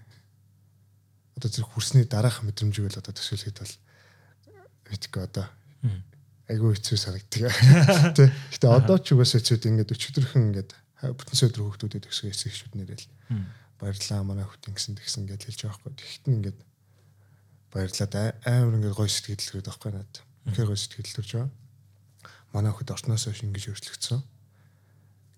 [1.36, 3.74] Одоо тэр хүрсний дараах мэдрэмжийг л одоо төсөөлөхөд бол
[4.88, 5.46] мэдгүй одоо
[6.48, 7.52] айгүй хэцүү санагддаг.
[8.16, 8.28] Тэ.
[8.52, 10.70] Гэтэ одоо ч угаасаа хэцүүд ингээд өчигдөрхөн ингээд
[11.16, 13.06] бүтэн сөдөр хүүхдүүдэд өсгөө эсэгчүүд нэрэл
[13.80, 15.92] баярлаа манай хүүхдийн гэсэн тэгсэн ингээд хэлж байгаа байхгүй.
[15.96, 16.58] Тэгэхдээ ингээд
[17.72, 18.14] баярлаад
[18.44, 20.16] амар ингээд гоё сэтгэл төрөд байхгүй надад.
[20.44, 21.50] Үнхээр гоё сэтгэл төрж байгаа.
[22.52, 24.20] Манай хүүхд ортноос хойш ингэж өөрчлөгдсөн.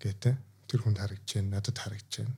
[0.03, 0.31] Гэтэ
[0.67, 2.35] тэр хүнд харагдж байна, надад харагдж байна.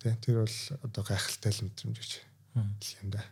[0.00, 2.12] Тэ тэр бол одоо гайхалтай л мэдрэмж гэж
[3.04, 3.22] юм да.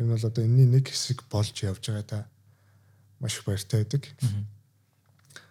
[0.00, 2.20] Энэ бол одоо энэний нэг хэсэг болж явж байгаа да
[3.20, 4.08] маш их баяртай байдаг.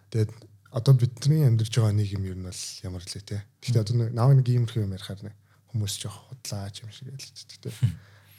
[0.09, 0.31] Тэгээд
[0.73, 3.45] одоо бидний амьдарч байгаа нийгэм ер нь бол ямар лээ те.
[3.61, 5.35] Гэхдээ одоо наав нэг иймэрхүү юм ярихаар нэг
[5.69, 7.69] хүмүүс жоох худлаач юм шиг ялцдаг те.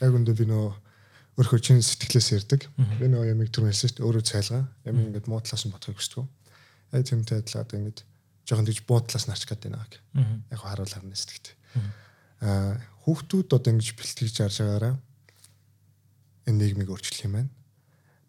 [0.03, 0.67] Яг өндөө би нөө
[1.39, 2.67] өөрхөө чин сэтгэлээс ярддаг.
[2.99, 4.07] Би нөө ямиг түр хэлсэн шүү дээ.
[4.07, 4.63] Өөрөө цайлгаа.
[4.83, 6.27] Ямиг ингээд муудлаас нь бодохыг хүсдэг.
[6.91, 7.99] Яг тэмтэй адилаа одоо ингээд
[8.43, 10.03] жоохон тийж буудлаас нарч гад байна гэх.
[10.51, 11.55] Яг харуул харна сэтгэвтэй.
[12.43, 12.75] Аа
[13.07, 14.95] хүүхдүүд одоо ингэж бэлтгэж харж байгаараа
[16.51, 17.51] энэ нийгмийг өөрчлөх юм байна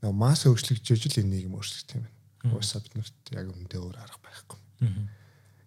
[0.03, 2.59] нөгөө масс өөрчлөгдөж л энэ нийгэм өөрчлөгдөх юм байна.
[2.59, 4.59] Уусаа бид нарт яг өндөө өөр арга байхгүй.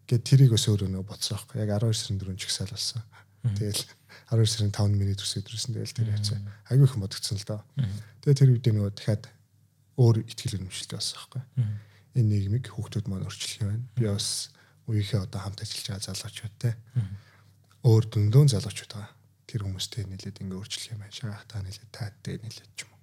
[0.05, 1.55] Гэт тэрийг өөс өөрөө нөгөө бодсон байхгүй.
[1.63, 3.01] Яг 12 сарын 4 чигсаал болсон.
[3.55, 3.81] Тэгэл
[4.36, 6.43] 12 сарын 5 миний төрс өдрөөсөн тэгэл тэр яцсан.
[6.67, 7.61] Айгүй их бодогдсон л доо.
[8.21, 9.23] Тэгээ тэр үедээ нөгөө дахиад
[9.95, 11.41] өөр ихтгэл өнөмшлтэй болсон байхгүй.
[12.19, 13.88] Энэ нийгмийг хүүхдүүд маань өөрчлөх юм байна.
[13.95, 14.51] Би бас
[14.91, 16.71] үеийнхээ одоо хамт ажиллаж байгаа залуучууд те.
[17.88, 19.13] Өөр дөндөөн залуучууд байгаа.
[19.45, 21.15] Тэр хүмүүстэй нийлээд ингээ өөрчлөх юм байна.
[21.15, 22.95] Шахтаа нийлээд тааттай нийлээд ч юм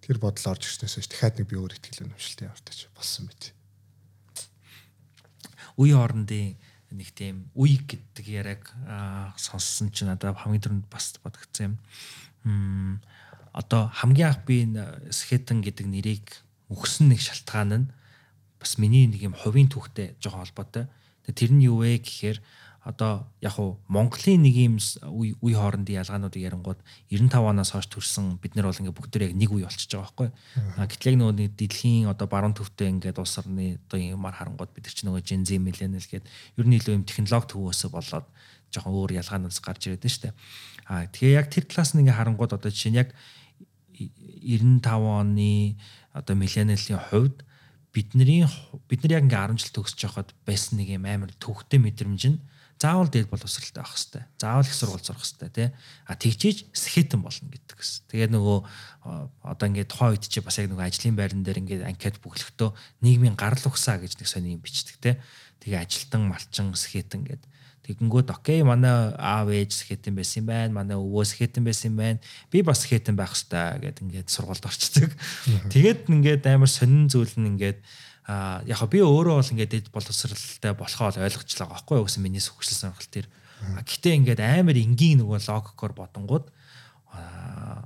[0.00, 3.52] тэр бодол орж ирснээс дахиад нэг би өөр ихтгэл өнөмшлтэй явартаж болсон мэт.
[5.76, 6.56] Үе хоорондын
[6.90, 8.64] нэг тийм үе гэдэг яриаг
[9.38, 11.78] сонссон чинь надад хамгийн түрүүнд бас бодогдсон
[12.44, 13.00] юм.
[13.54, 14.66] Одоо хамгийн анх би
[15.14, 16.26] скетэн гэдэг нэрийг
[16.70, 17.90] өгсөн нэг шалтгаан нь
[18.58, 20.84] бас миний нэг юм хувийн түүхтэй жоохон холбоотой.
[21.30, 22.42] Тэр нь юу вэ гэхээр
[22.80, 26.80] одоо яг уу Монголын нэг юм үе хоорондын ялгаануудыг ярингууд
[27.12, 30.28] 95 оноос хойш төрсэн бид нар бол ингээ бүгд яг нэг үе болчихж байгаа байхгүй.
[30.88, 34.96] Гэтэл яг нөгөө дэлхийн одоо баруун төвтэй ингээд улс орны одоо юмар харангууд бид нар
[34.96, 38.26] ч нөгөө Gen Z millennial гээд ер нь илүү юм технологи төвөөсөө болоод
[38.72, 40.32] жоохон өөр ялгаанаас гарч ирээд нь штэ.
[40.88, 43.12] А тэгээ яг тэр талаас нь ингээ харангууд одоо жишээ нь яг
[43.92, 45.76] 95 оны
[46.16, 47.44] одоо millennial-ийн хувьд
[47.92, 48.46] бидний
[48.88, 52.38] бид нар яг ингээ 10 жил төгсөж байхад байсан нэг юм амар төвхтэй мэдрэмж нь
[52.80, 54.24] заавал дээд боловсралтай авах хэрэгтэй.
[54.40, 55.68] Заавал их сургууль сурах хэрэгтэй тий.
[56.08, 58.08] А тэгжиж сэхэтэн болно гэдэг гэсэн.
[58.08, 58.58] Тэгээд нөгөө
[59.44, 62.72] одоо ингээд тухайн үед чи бас яг нөгөө ажлын байран дээр ингээд анкет бүглэхдээ
[63.04, 65.14] нийгмийн гарал угсаа гэж нэг сони юм бичдэг тий.
[65.60, 67.48] Тэгээ ажилтан малчин сэхэтэн гэдэг.
[67.84, 70.72] Тэгэнгүүт окей манай аав ээж сэхэтэн байсан юм байна.
[70.72, 72.18] Манай өвөө сэхэтэн байсан юм байна.
[72.48, 75.10] Би бас сэхэтэн байх хэрэгтэй гэдэг ингээд сургуульд орчдөг.
[75.68, 77.84] Тэгээд ингээд амар сонин зүйл нь ингээд
[78.26, 83.10] а яг би өөрөө бол ингээд боловсралтай болохоо ойлгочлаа байхгүй юу гэсэн миний хүсэл сонирхол
[83.10, 83.26] төр.
[83.84, 86.46] Гэтэ ингээд амар энгийн нөгөө логикоор бодонгууд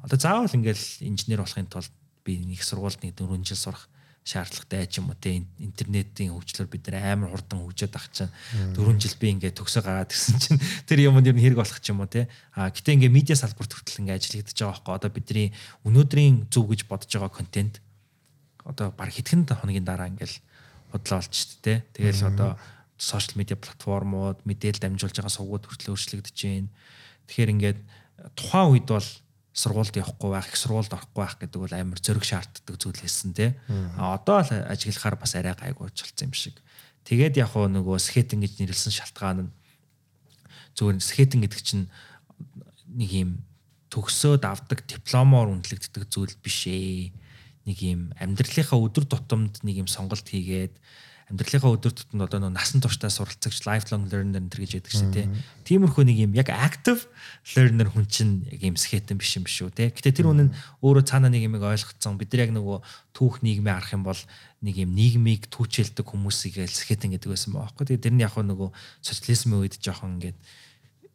[0.05, 1.93] одоо заавал ингээд инженер болохын тулд
[2.25, 3.89] би нэг сургуульд нэг 4 жил сурах
[4.25, 8.33] шаардлагатай ч юм уу те интернетийн хөгжлөөр бид нар амар хурдан хөгжөөд ах чинь
[8.73, 11.93] 4 жил би ингээд төгсөө гараад гисэн чинь тэр юмд ер нь хэрэг болох ч
[11.93, 12.33] юм уу те.
[12.57, 14.95] А гэтээ ингээд медиа салбарт хүртэл ингээд ажиллагдаж байгаа байхгүй.
[14.97, 15.49] Одоо бидний
[15.85, 17.85] өнөөдрийн зөв гэж бодож байгаа контент
[18.65, 20.37] одоо баг хэдхэн хоногийн дараа ингээл
[20.93, 21.75] бодлоо олж штэ тэ.
[21.95, 22.57] Тэгэл одоо
[22.99, 26.71] сошиал медиа платформуд мэдээлэл дамжуулж байгаа сувгууд хүртэл өөрчлөгдөж байна.
[27.29, 27.79] Тэгэхээр ингээд
[28.35, 29.09] тухайн үед бол
[29.55, 33.51] сургуульд явахгүй байх, их сургуульд орохгүй байх гэдэг бол амар зөриг шаарддаг зүйл хэлсэн тий.
[33.99, 36.59] А одоо л ажиглахаар бас арай гайгүй болцсон юм шиг.
[37.07, 39.53] Тэгээд яг хөө нөгөө скетинг гэж нэрлсэн шалтгаан нь
[40.75, 41.87] зүгээр скетинг гэдэг чинь
[42.99, 43.31] нэг юм
[43.95, 47.15] төгсөөд авдаг дипломоор үнэлэгддэг зүйл биш ээ.
[47.65, 50.77] Нэг юм амьдралынхаа өдөр тутамд нэг юм сонголт хийгээд
[51.33, 55.27] амьдралынхаа өдөр тутамд одоо нөө насан туршдаа суралцагч lifelong learner энэ гэж яддаг шүү дээ.
[55.65, 57.09] Тиймэрхүү нэг юм яг active
[57.57, 59.97] learner хүн чинь яг юм скетэн биш юм шүү дээ.
[59.97, 60.53] Гэтэ тэр үнэн
[60.85, 62.21] өөрөө цаана нэг юмыг ойлгоцсон.
[62.21, 62.77] Бид нар яг нөгөө
[63.17, 64.21] түүх нийгмээ харах юм бол
[64.61, 67.89] нэг юм нийгмийг түүчэлдэг хүмүүсийг л скетэн гэдэг байсан баахгүй.
[67.89, 68.69] Тэгээ тэр нь яг нөгөө
[69.01, 70.37] социализмын үед жоохон ингээд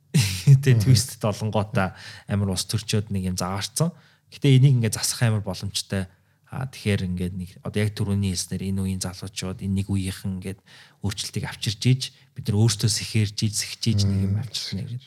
[0.66, 1.94] тэгээ твист долонгоотой
[2.26, 3.94] амар ус төрчөөд нэг юм заагаарцсан.
[4.34, 6.10] Гэтэ энийг ингээд засах амар боломжтой
[6.50, 10.60] А тэгэхээр ингээд нэг одоо яг түрүүний хэлснээр энэ үеийн залуучууд энэ нэг үеийнхэн ингээд
[11.06, 15.04] өөрчлөлтийг авчирж ийж бид нар өөрсдөө сэхэрж ийж сэхэж ийж нэг юм авчирна гэж.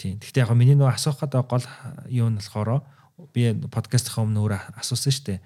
[0.00, 0.16] Тийм.
[0.16, 1.66] Гэхдээ яг миний нөгөө асуух гэдэг гол
[2.08, 2.80] юу нь болохоор
[3.36, 5.40] би подкастынхаа өмнө өөрөө асуусан шүү дээ.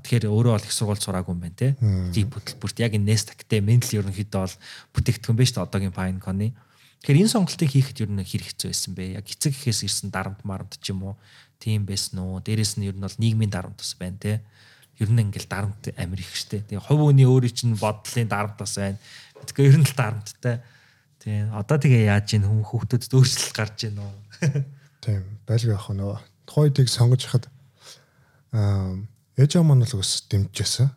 [0.00, 1.76] Тэгэхээр өөрөө бол их сургууль сураагүй юм байна те.
[2.16, 4.56] Deep хөтөлбөрт яг энэ Nest Academy л ерөнхийдөө бол
[4.96, 6.56] бүтээгдэхүүн шүү дээ одоогийн Pinecone-ы.
[7.04, 9.20] Тэгэхээр энэ сонголтыг хийхэд ер нь хэр хэцүү байсан бэ?
[9.20, 11.14] Яг эцэг гэхээс ирсэн дарамт марамт ч юм уу?
[11.58, 12.40] Тийм байсан уу?
[12.40, 14.32] Дээрэс нь ер нь бол нийгмийн дарамт бас байна те
[15.00, 16.62] ер нь ингээл дарамт амир их штэ.
[16.68, 19.00] Тэгээ хувь хүний өөрийн чинь бодлын дарамт бас байна.
[19.40, 20.56] Тэгэхээр ер нь л дарамттай.
[21.20, 21.52] Тийм.
[21.56, 24.12] Одоо тэгээ яаж ийн хүм хүүхдүүдэд өөрчлөлт гарч ийн нөө.
[25.04, 25.22] Тийм.
[25.48, 27.48] Байлгүй ах нөгөө тухайдыг сонгож хахад
[28.52, 29.00] аа
[29.40, 30.88] ээж аав маань л ус дэмжижсэн.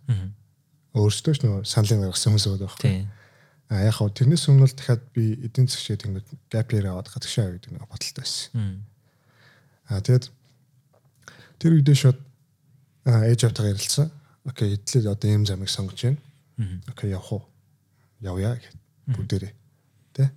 [0.94, 2.76] Өөрсдөө ч нөгөө саналын гаргасан хүмүүс байдаг.
[2.84, 3.08] Тийм.
[3.72, 7.72] А яг хав тэрнээс өмнө л дахиад би эдийн тэнгууд gap year аваад гадагшаа гэдэг
[7.72, 8.84] нэг бодолтой байсан.
[9.88, 10.26] А тэгээд
[11.60, 12.20] тэр үедээ шууд
[13.06, 14.12] ээж автайгаар ярилцсан.
[14.46, 16.20] Окей, эдлээ одоо ийм замыг сонгож байна.
[16.88, 17.44] Окей, явах уу?
[18.20, 18.78] Явъя гэд
[19.16, 19.54] бүгдээрээ.
[20.14, 20.32] Тэ?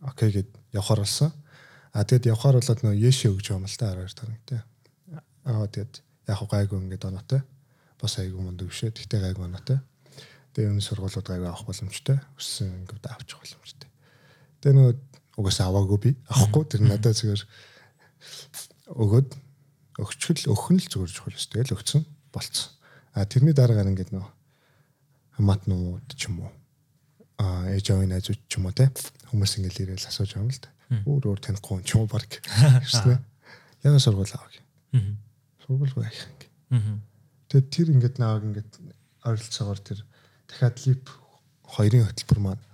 [0.00, 1.32] Окей гэд явахаар болсон.
[1.92, 4.62] А тэгэд явахаар болоод нөө яшээ өгч юм л та 12 тараг тэ.
[5.44, 7.40] Аа тэгэд яг гайгүй ингээд оноотой.
[8.00, 8.92] Бас айгүй мунд өвшөө.
[8.92, 9.78] Тэгтээ гайгүй оноотой.
[10.52, 12.18] Тэгээ энэ сургуулиуд гайгүй авах боломжтой.
[12.36, 13.88] Өссөн ингээд авчих боломжтой.
[14.60, 14.90] Тэгээ нөө
[15.38, 16.10] угаасаа аваагүй би.
[16.28, 17.42] Авахгүй тэр надад зүгээр
[18.90, 19.28] өгөөд
[19.98, 21.52] өгчгөл өхөн л зүгээр чухал шүү.
[21.54, 22.02] Тэгэл өгцөн
[22.34, 22.70] болцсон.
[23.14, 24.26] А тэрний дараагаар ингээд нөө
[25.38, 26.50] хамаатнууд ч юм уу
[27.38, 28.90] а ээж авын найзууд ч юм уу те
[29.30, 30.70] хүмүүс ингээд ирээл асууж байгаа юм л да.
[31.06, 32.26] Өөр өөр танихгүй ч юм уу баг
[32.90, 33.18] шүү.
[33.82, 34.54] Яга сургууль авах.
[35.66, 36.18] Сургууль байх
[36.70, 37.02] юм.
[37.50, 38.72] Тэгээд тэр ингээд нааг ингээд
[39.26, 39.98] ойролцоогоор тэр
[40.46, 41.04] дахиад лип
[41.66, 42.64] хоёрын хөтөлбөр маань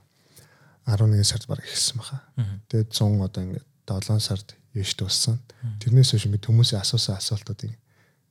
[0.84, 2.20] 11 сард баг ихсэн баха.
[2.68, 5.38] Тэгээд 100 одоо ингээд 7 сард яш дууссан.
[5.82, 7.74] Тэрнээс хойш ингээд хүмүүсийн асуусан асуултуудыг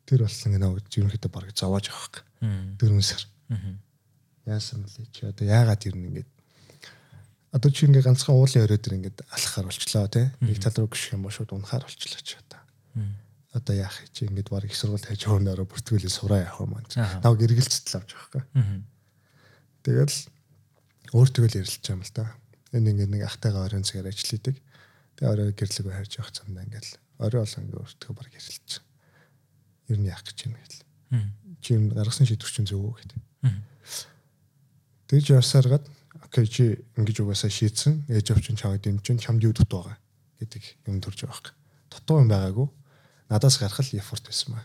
[0.08, 2.24] тэр болсон гэнэ гэж ерөнхийдөө бараг зовоож авах.
[2.40, 3.24] Дөрвөн сар.
[4.48, 6.30] Яасан бэлээ чи одоо яагаад ирнэ ингээд
[7.52, 10.28] одоо чи ингээд ганцхан уулын өрөө дээр ингээд алхахаар болчлоо тий.
[10.40, 12.62] Нэг тал руу гიშх юм бол шууд унахаар болчлоо ч одоо.
[13.54, 17.20] Одоо яах чи ингээд бараг их сургууль хайж хоорнороо бүртгүүлээ сураа явах юм аа.
[17.26, 18.84] Нав гэргэлцэл авч байгаа байхгүй.
[19.84, 20.18] Тэгэл
[21.14, 22.26] өөртөө л ярилцж байгаа юм л да.
[22.74, 24.56] Энэ ингээд нэг ахтайгаа оройн цагаар ажил хийдэг.
[25.20, 28.70] Тэгээ орой гэрлэг хайрж явах замдаа ингээл орой болон ингээ өөртөө баг ярилж.
[29.92, 30.80] Ер нь яах гэж юм гээл.
[31.60, 33.20] Чи юм гаргасан шийдвэр чинь зөв үү гэдэг.
[35.12, 35.84] Тэгж явсаргаад
[36.24, 36.64] окей чи
[36.96, 38.08] ингэж угаасаа шийдсэн.
[38.08, 40.00] Ээж авчин чамд дэмжин чамд юу дут байгаа
[40.40, 41.58] гэдэг юм төрж байгаа юм.
[41.92, 42.68] Дутуу юм байгаагүй.
[43.28, 44.64] Надаас гарах л effort байсан ба.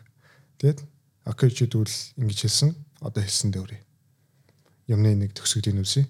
[0.63, 0.87] Тэгэд
[1.27, 2.71] окей чи тэгвэл ингэж хэлсэн.
[3.03, 3.83] Одоо хэлсэн дэврээ.
[4.87, 6.07] Юмны нэг төгсгөлийн үсэ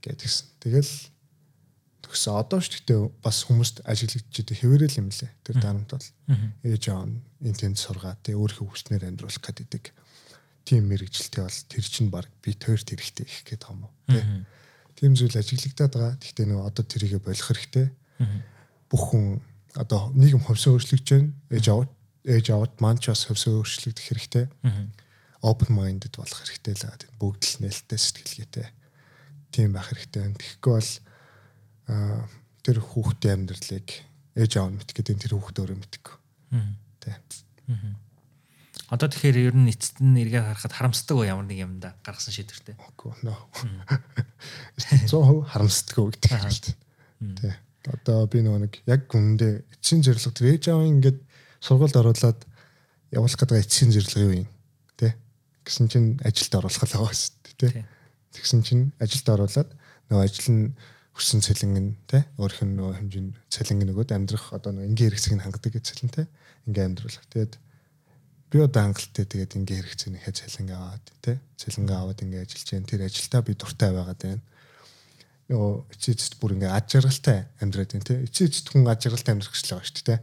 [0.00, 0.46] гэдгийгсэн.
[0.62, 0.92] Тэгэл
[2.12, 5.32] Тэгсэн одоо ч гэхдээ бас хүмүүст ажиглагдчих хэвээрэл юм лээ.
[5.48, 6.08] Тэр дарамт бол
[6.60, 9.96] ээж аав нь энэ тэнд сургаа тий өөрийнхөө хүснээр амьдруулах гэдэг
[10.68, 14.24] тийм мэрэгчлээ бол тэр чинь баг би тойрт хэрэгтэй их байгаа юм уу тий.
[15.00, 16.14] Тийм зүйл ажиглагдаад байгаа.
[16.20, 17.86] Гэхдээ нөгөө одоо тэрийгэ болох хэрэгтэй.
[18.92, 19.40] Бүх хүн
[19.72, 21.32] одоо нийгэм хөвсөн өөрчлөгдөж байна.
[21.48, 21.88] Ээж аав
[22.28, 24.44] ээж аавд маань ч бас хөвсөн өөрчлөгдөх хэрэгтэй.
[25.42, 27.10] Open minded болох хэрэгтэй л байгаа.
[27.18, 28.68] Бүгд л нээлттэй сэтгэлгээтэй.
[29.50, 30.36] Тийм байх хэрэгтэй.
[30.38, 30.92] Тэгэхгүй бол
[31.86, 33.88] тэр хүүхдийн амьдралыг
[34.38, 36.04] ээж аав нь мэдэх гэдэг тэр хүүхд өөрөө мэддэг.
[37.02, 37.18] Тэ.
[38.92, 42.32] Одоо тэгэхээр ер нь эцэст нь эргээ харахад харамсдаг уу ямар нэг юм да гаргасан
[42.36, 42.76] шийдвэртэй.
[42.76, 43.40] Үгүй нөө.
[45.08, 46.60] 100% харамсдаг уу гэдэг л
[47.40, 47.56] тэ.
[47.88, 51.18] Одоо би нөгөө нэг яг гүндээ эцсийн зэрлэг тэр ээж аав ингээд
[51.64, 52.40] сургуульд оруулаад
[53.10, 54.48] явуулах гэдэг эцсийн зэрлэг юу юм
[55.00, 55.16] тэ.
[55.64, 57.88] Гэсэн чинь ажилд оруулах л байгаа шүү дээ тэ.
[58.36, 59.70] Тэгсэн чинь ажилд оруулаад
[60.12, 60.64] нөгөө ажил нь
[61.12, 65.34] өссөн цэлэн нь те өөрийнх нь нөгөө хэмжээнд цэлэн нөгөөд амьдрах одоо нөгөө энгийн хэрэгцээг
[65.36, 66.22] нь хангадаг гэж цэлэн те
[66.68, 67.26] ингээ амьдруулах.
[67.28, 67.54] Тэгээд
[68.48, 73.00] би одоо хангалттай тэгээд ингээ хэрэгцээнийхээ цалингаа аваад тий цалингаа аваад ингээ ажиллаж जैन тэр
[73.04, 74.44] ажилдаа би дуртай байгаад байна.
[75.52, 79.68] Нөгөө эцээцэд бүр ингээ аж аргалтай амьдраад байна тий эцээцэд хүн аж аргалтай амьдрах гэж
[79.68, 80.20] байгаа шүү дээ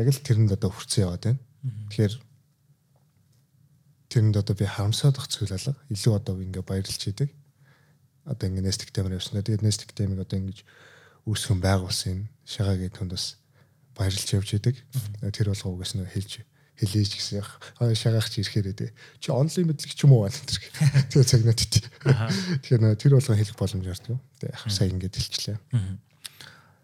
[0.00, 1.40] яг л тэрэнд одоо хүрцэн яваад байна.
[1.90, 2.14] Тэгэхээр
[4.10, 5.78] тэрэнд одоо би харамсаад ах зүйл алга.
[5.92, 7.30] Илүү одоо ингээ баярлж идэг
[8.24, 9.40] одоо ингээ нэстик темэр явсан.
[9.40, 10.64] Тэгээд нэстик темиг одоо ингэж
[11.24, 13.40] үүсгэн байгуулсан шагагийн түнд бас
[13.96, 14.76] баярлж явж идэг.
[15.32, 16.44] Тэр болгоо угаас нөө хэлж
[16.80, 17.48] хэлээж гэсэн яг
[17.92, 18.90] шагаач ирэхээр дээ
[19.20, 20.56] чи онлайн мэдлэг ч юм уу байна тэр
[21.12, 21.80] тэгээ цагнаад ити
[22.64, 25.58] тэгэхээр нөө тэр болгоо хэлэх боломж ордог тэгээ яг сая ингэж хэлчихлээ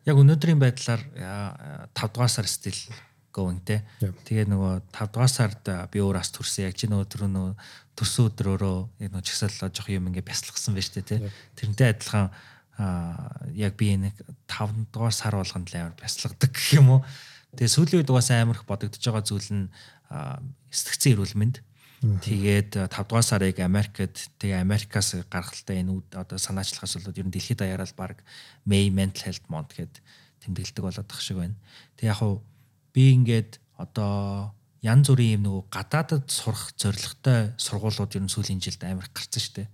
[0.05, 1.01] яг өнөөдрийн байдлаар
[1.97, 2.76] 5 дугаар сар стил
[3.37, 3.84] going те.
[4.01, 5.61] Тэгээ нөгөө 5 дугаар сард
[5.93, 6.72] би өөр ас төрсөн.
[6.72, 7.53] Яг чи нөгөө тэр нөгөө
[8.01, 8.78] төрсөн өдрөөрөө
[9.12, 11.16] нөгөө чагсаалаа жоох юм ингээ бясалгсан байж тээ те.
[11.61, 12.32] Тэрнтэй адилхан
[13.53, 14.16] яг би нэг
[14.49, 17.01] 5 дугаар сар болгонд л амар бясалгадаг гэх юм уу.
[17.57, 19.64] Тэгээ сүүлийн үед угаасаа амар их бодогдож байгаа зүйл нь
[20.72, 21.57] сэтгцэн эрүүл мэнд.
[22.05, 27.64] Тэгээд 5 дугаар сарыг Америкт тэгээ Америкаас гаргалтаа энэ одоо санаачлагаас болоод ер нь дэлхийд
[27.64, 28.20] даяараа баг
[28.68, 30.05] May Mental Health Month гэд
[30.45, 31.57] тэмдэглэдэг болоод тах шиг байна.
[31.97, 32.45] Тэг яг хуу
[32.97, 38.80] би ингээд одоо янз бүрийн юм нөгөө гадаадад сурах зорилготой сургуулиуд ер нь сүүлийн жилд
[38.88, 39.68] амар гарсан шүү дээ.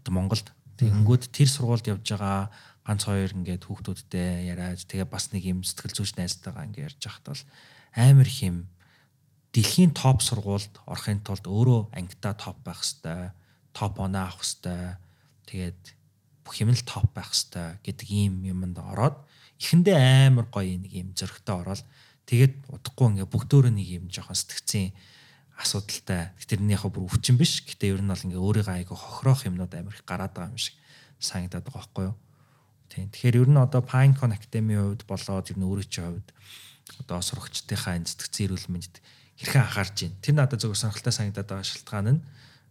[0.00, 0.48] Одоо Монголд.
[0.80, 2.48] Тэгэнгүүт тэр сургуульд явж байгаа
[2.88, 7.26] ганц хоёр ингээд хүүхдүүдтэй яриад тэгээ бас нэг юм сэтгэл зүйч найзтайгаа ингээд ярьж байхад
[7.28, 7.44] бол
[7.92, 8.56] амар их юм
[9.52, 13.36] дэлхийн топ сургуульд орохын тулд өөрөө ангидаа топ байх хэвээр
[13.76, 14.96] топ оноо авах хэвээр
[15.52, 15.82] тэгээд
[16.48, 19.20] бүх юм л топ байх хэвээр гэдэг ийм юмд ороод
[19.60, 21.84] эхэндээ амар гоё нэг юм зөрөгтэй ороод
[22.28, 24.92] Тэгээд удахгүй ингээ бүгдөө нэг юм жоохон сэтгцэн
[25.56, 26.36] асуудалтай.
[26.36, 27.64] Тэрнийхээ бүр өвчин биш.
[27.64, 30.76] Гэтэ ер нь бол ингээ өөрийгөө айгу хохирох юмнууд амар их гараад байгаа юм шиг
[31.18, 32.16] санагдаад байгаа байхгүй юу?
[32.92, 33.08] Тийм.
[33.08, 36.28] Тэгэхээр ер нь одоо Pinecon Academy-ийн хувьд болоод ер нь өөрөө чинь хувьд
[37.00, 38.96] одоо сурагчдынхаа энэ сэтгцэн эрүүл мэндэд
[39.40, 40.20] хэрхэн анхаарч байна.
[40.22, 42.20] Тэр надад зөвхөн сонирхолтой санагдаад байгаа шалтгаан нь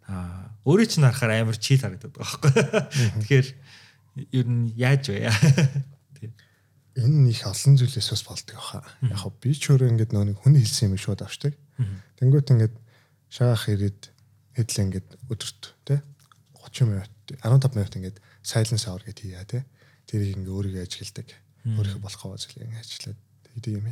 [0.07, 2.53] аа өөрөө чинь харахаар амар чийл харагдаад байгаа байхгүй.
[3.25, 3.47] Тэгэхээр
[4.37, 5.33] ер нь яаж вэ?
[6.97, 8.81] Энэ их олон зүйлээс бас болдог баха.
[9.05, 11.53] Яг би ч өөрөө ингээд нөө нэг хүн хэлсэн юм шууд авчдаг.
[12.17, 12.75] Тэнгүүт ингээд
[13.29, 14.01] шагаах ирээд
[14.57, 16.01] хэдлээ ингээд өдөрт те
[16.67, 19.65] 30 минут 15 минут ингээд silence hour гэдэг хийя те.
[20.09, 21.27] Тэрийг ингээд өөрийгөө ажигладаг.
[21.67, 23.19] Өөрийнхөө болох зүйлийг ингээд ажиллаад
[23.53, 23.87] хийдэг юм.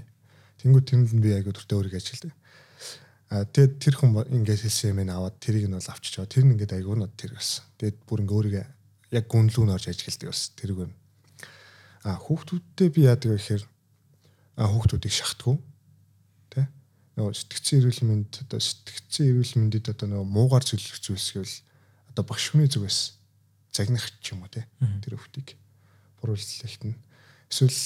[0.59, 2.33] Тэнгүүт тэнд нь би айгу өдөртөө өөрийгөө ажилладаг.
[3.29, 6.33] А тэгээд тэр хүн ингээд хэлсэн юм аваад тэрийг нь бол авчиж байгаа.
[6.33, 7.63] Тэр нь ингээд айгу нод тэр гэсэн.
[7.77, 8.65] Тэгээд бүр ингээд өөрийгөө
[9.13, 10.95] яг гүнлүүн орж ажилладаг бас тэрийг нь
[12.05, 13.63] А хүүхдүүдтэй би яадаг вэ гэхээр
[14.61, 15.57] а хүүхдүүдийг шахтгүй
[16.53, 16.69] тэ?
[17.17, 21.57] Нөгөө сэтгцэн эрүүл мэнд одоо сэтгцэн эрүүл мэндэд одоо нөгөө муугар зөвлөх зүйлс гэвэл
[22.13, 22.99] одоо багш хүний зүгээс
[23.73, 24.69] загнах ч юм уу тэ?
[25.01, 25.57] Тэр хүүхдийг
[26.21, 26.95] буруулахт нь.
[27.49, 27.81] Эсвэл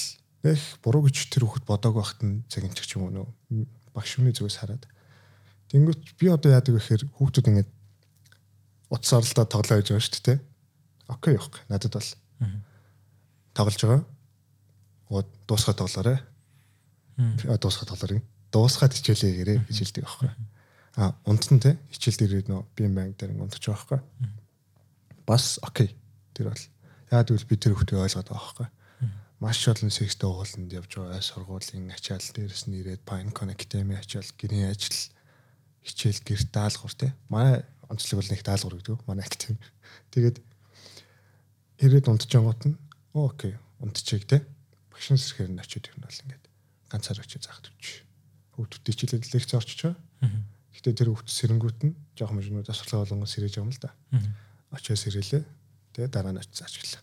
[0.52, 3.32] их буруу гэж тэр хүүхд бодог байхад нь загинчих ч юм уу нөгөө
[3.96, 4.84] багш хүний зүгээс хараад.
[5.72, 7.70] Тэнгүүт би одоо яадаг вэ гэхээр хүүхдүүд ингээд
[8.92, 10.38] утас оролдоо тоглоо гэж байгаа шүү дээ
[11.10, 12.10] окей явах надад бол
[13.54, 14.04] тоглож байгаа.
[15.08, 16.18] Гоо дуусгаад тоглоорой.
[17.16, 18.22] Дуусгаад тоглоорой.
[18.52, 20.30] Дуусгаад хичээлээ гэрээ гэж хэлдэг аахгүй.
[20.96, 24.00] А унтсан те хичээлд ирээд нөө бим банк дээр унтчих байхгүй.
[25.26, 25.94] Бас окей.
[26.34, 26.64] Тэр бол
[27.10, 28.68] яа гэвэл би тэр хүүхдийг ойлгоод байгаа байхгүй.
[29.40, 34.68] Маш олон секстэй ууланд явж байгаа сургуулийн ачаал дээрс нь ирээд Pinecon Academy ачаал гэрийн
[34.68, 34.98] ажил
[35.80, 37.14] хичээл гэр даалгавар те.
[37.32, 39.00] Манай онцлог бол нэг даалгавар гэдэг.
[39.08, 39.58] Манай academy.
[40.12, 40.36] Тэгээд
[41.80, 42.76] ирээд унтж байгаагт нь
[43.14, 43.56] Окей.
[43.80, 44.46] Унтчихъя те.
[44.92, 46.44] Багшин сэрхээр нь очиод юм бол ингээд
[46.90, 48.04] ганцаар очиж заахад үуч.
[48.54, 49.98] Хүүхдүүд хичээлээд лекц орчиж байгаа.
[50.74, 53.90] Гэтэ тэр хүүхд сэрэнгүүт нь жоохон мужнууд асарлаа болгон сэрэж байгаа юм л да.
[54.70, 55.44] Очоо сэрэлээ.
[55.96, 57.02] Тэ дараа нь очиж аачлаа.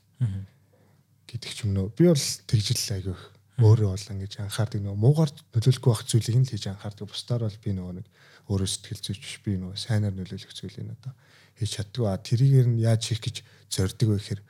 [1.27, 1.91] Гэдэг ч юм нөө.
[1.91, 3.21] Би бол тэгжил айгүйх
[3.57, 7.09] өөрөө бол ингэж анхаардаг нөгөө муугар нөлөөлөхгүй байх зүйлийг нь л хийж анхаардаг.
[7.09, 8.07] Бусдаар бол би нөгөө нэг
[8.53, 11.13] өөрөө сэтгэл зүйч би нөгөө сайнаар нөлөөлөх зүйлийг одоо
[11.57, 12.05] хийж чаддгүй.
[12.05, 13.41] А тэрийгээр нь яаж хийх гэж
[13.73, 14.41] зорддог вэ гэхээр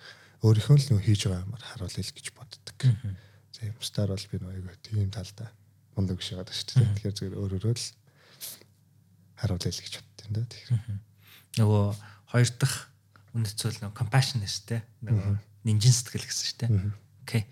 [0.45, 2.77] өөрийнхөө л нөө хийж байгаа юмар харуулъя л гэж боддог.
[3.53, 5.49] За юмстаар бол би нөгөө тийм талдаа
[5.97, 6.93] мундаг биш байгаа шүү дээ.
[6.97, 7.85] Тэгэхээр зөвөр өөрөөрөө л
[9.41, 10.41] харуулъя л гэж боддог юм да.
[10.45, 10.81] Тэгэхээр
[11.57, 11.85] нөгөө
[12.33, 12.77] хоёр дахь
[13.33, 16.69] үнэт зүйл нөгөө compassionist те нөгөө нинжин сэтгэл гэсэн шүү дээ.
[17.25, 17.43] Окей.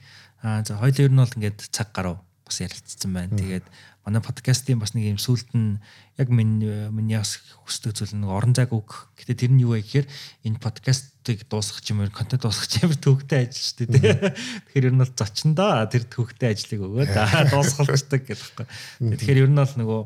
[0.46, 3.34] Аа за хоёул ер нь бол ингээд цаг гарав бас ярилцсан байна.
[3.34, 3.66] Тэгээд
[4.06, 5.82] манай подкастын бас нэг юм сүулт нь
[6.22, 9.10] яг миний миний бас хүсдэг зүйл нэг орон зайг үг.
[9.18, 10.08] Гэтэ тэр нь юу вэ гэхээр
[10.46, 14.14] энэ подкастыг дуусгах юм контент дуусгах амар төвөгтэй ажил шүү дээ.
[14.70, 17.14] Тэгэхээр ер нь бол зочиндоо тэр төвөгтэй ажлыг өгөөд
[17.54, 18.68] дуусгалцдаг гэдэг байхгүй.
[19.18, 20.02] Тэгэхээр ер нь бол нөгөө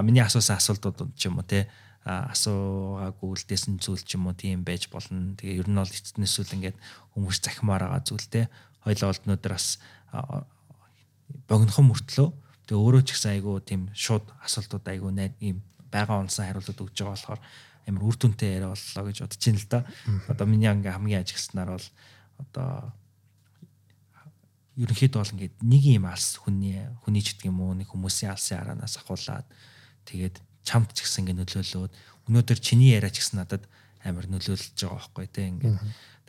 [0.00, 1.68] миний асуусан асуултууд ч юм уу те
[2.08, 5.36] асуугаагүй үлдээсэн зүйл ч юм уу тийм байж болно.
[5.38, 6.78] Тэгээ ер нь бол эцэснээс үл ингээд
[7.14, 8.48] хүмүүс захимаар байгаа зүйл те.
[8.82, 9.78] Хоёлоо бол өнөөдөр бас
[11.48, 12.28] богинохон мөртлөө.
[12.68, 15.62] Тэгээ өөрөө ч гэсэн айгүй тийм шууд асуултууд айгүй найд ийм
[15.92, 17.40] байгаа онсон хариултууд өгж байгаа болохоор
[17.86, 19.80] амар үр дүнтэй яриа боллоо гэж бодож байна л да.
[20.30, 21.88] Одоо миний анги хамгийн ажигснаар бол
[22.38, 22.92] одоо
[24.78, 28.62] ерөнхийдөө бол ингээд нэг юм алс хүний хүний ч гэдэг юм уу нэг хүмүүсийн алсын
[28.62, 29.44] араанаас ахуулаад
[30.08, 31.92] тэгээд чамд ч гэсэн ингээд нөлөөлөөд
[32.32, 33.68] өнөөдөр чиний яриа ч гэсэн надад
[34.00, 35.76] амар нөлөөлж байгаа байхгүй те ингээд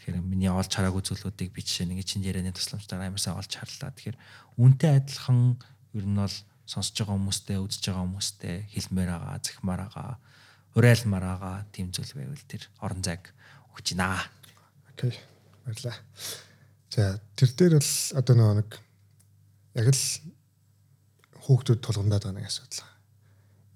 [0.03, 3.95] тэгэхээр миний олж хараагүй зүйлүүдийг би жишээ нэг чинь ярианы тусламжтайгаар амар сайн олж харлаа
[3.95, 4.17] тэгэхээр
[4.59, 5.55] үнтэй адилхан
[5.95, 6.37] ер нь бол
[6.67, 10.11] сонсож байгаа хүмүүстэй үзэж байгаа хүмүүстэй хэлмээр байгаа захимаар байгаа
[10.75, 13.31] урайлмаар байгаа тийм зүйл байвал тэр орон зайг
[13.71, 14.11] өгч гинэ.
[14.91, 15.15] Окей.
[15.63, 15.95] Баярлаа.
[16.91, 18.69] За тэр дээр бол одоо нэг
[19.79, 20.05] яг л
[21.47, 22.91] хүүхдүүд тулгамдаад байгаа нэг асуудал.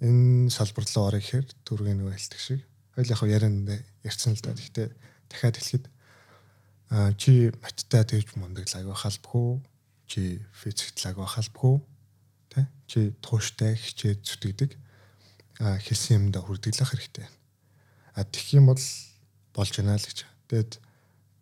[0.04, 2.62] Энэ салбар руу орох ихээр түрүүний нөгөө хэлдэг шиг
[2.98, 3.70] хоёул яг ярианд
[4.04, 4.54] ярьсан л да.
[4.58, 4.88] Гэхдээ
[5.30, 5.86] дахиад хэлэхэд
[7.18, 9.62] чи маттай тэгж мундаг лаг байхалбах уу?
[10.08, 11.78] Чи физикт лаг байхалбах уу?
[12.50, 12.68] Тэ?
[12.88, 14.72] Чи тууштай хичээд зүтгэдэг
[15.60, 17.26] а хэлсэн юмдаа хүрдэглэх хэрэгтэй.
[18.14, 18.84] А тэгэх юм бол
[19.54, 20.26] болж байна л гэж.
[20.54, 20.72] Тэгэд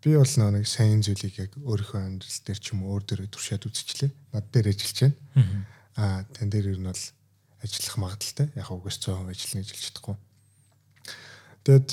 [0.04, 3.68] би бол нэг сайн зүйлийг яг өөрийнхөө амьдрал дээр ч юм уу өөр дөрөв туршаад
[3.68, 4.12] үзчихлээ.
[4.32, 5.66] Над дээр ажиллаж байна.
[6.00, 7.04] Аа тань дээр ер нь бол
[7.60, 8.48] ажиллах магадaltaй.
[8.56, 10.16] Яг угс 100% ажиллана гэж хэлж чадахгүй.
[11.68, 11.90] Тэгэд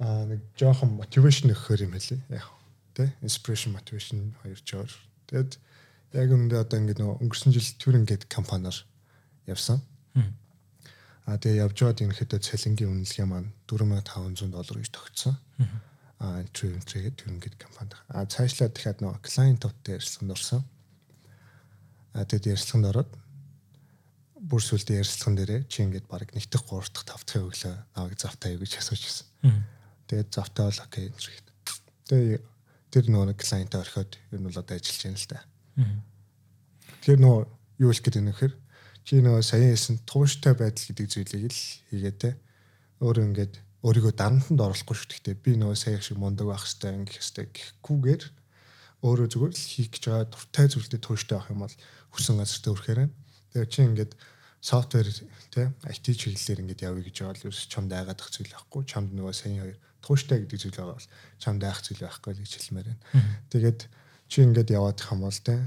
[0.00, 2.20] аа нэг жоохон мотивашн өгөхөр юм хэлээ.
[2.32, 2.48] Яг
[2.96, 4.90] тэ inspiration motivation хоёр жоор.
[5.28, 5.60] Тэгэд
[6.16, 8.76] яг өмнөд одоо ингэ нөгөө өнгөрсөн жил Turing гэдэг компаниар
[9.44, 9.84] явсан.
[11.26, 15.34] А тэгээ явж байгаад ерөнхийдөө цалингийн үнэлгээ маань 4500 доллар гэж тогтсон.
[16.22, 17.98] А Turing Turing гэдэг компанид.
[18.08, 20.62] А цаашлаад дахиад client товтой ярилцлаганд орсон.
[22.14, 23.10] А тэгээд ярилцлаганд ороод
[24.38, 28.48] бүр сүлдээ ярилцлаган дээрээ чи ингээд баг нэгдэх 3 дахь 5 дахь өглөө наваг завтаа
[28.54, 29.26] юу гэж асууж ирсэн.
[30.06, 31.24] Тэгээд завтаа бол окей гэж.
[32.06, 32.42] Тэгээд
[32.90, 35.40] тэр нөгөө клиент орхиод ер нь бол одоо ажиллаж байна л да.
[37.02, 37.42] Тэр нөгөө
[37.82, 38.52] юу л гэдэг нөхөр
[39.06, 42.30] чи нөгөө саяхан хэлсэн тууштай байдал гэдэг зүйлийг л хийгээ те.
[42.98, 43.54] Өөр ингээд
[43.86, 45.36] өөрийгөө дарамтанд оруулахгүй шүү дээ.
[45.38, 48.22] Би нөгөө саяхан шиг мундаг байх хэвээр ингэх хэвээр гэхгүйгээр
[49.06, 51.76] өөрөө зүгээр л хийх гэж байгаа дуртай зүйлдээ тууштай байх юм бол
[52.10, 53.14] хүсэн газартаа өрхөөр байна.
[53.52, 54.12] Тэгээ чи ингээд
[54.58, 55.06] софтвер
[55.54, 59.34] тий IT чиглэлээр ингээд явъя гэж байгаа л ерөөс чамд айгаадах зүйл байхгүй чамд нөгөө
[59.36, 61.10] сайн хоёр тууштай гэдэг зүйл байгаа бол
[61.42, 63.02] чамд айх зүйл байхгүй л гэж хэлмээр байна.
[63.50, 63.80] Тэгээд
[64.30, 65.58] чи ингээд яваад их юм бол тий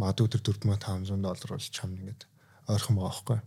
[0.00, 2.22] магадгүй тэр 4500 доллар бол чамд ингээд
[2.72, 3.38] ойрхон байгаа байхгүй.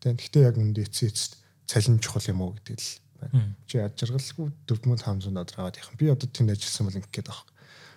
[0.00, 1.32] Тэгээд гэхдээ яг үндэ эцээ эцэст
[1.68, 2.88] цалин чухал юм уу гэдэг л
[3.20, 3.52] байна.
[3.68, 6.00] Чи яд жаргалгүй 4500 доллар аваад явах.
[6.00, 7.46] Би одоо тэнд ажилласан бол ингээд байгаа.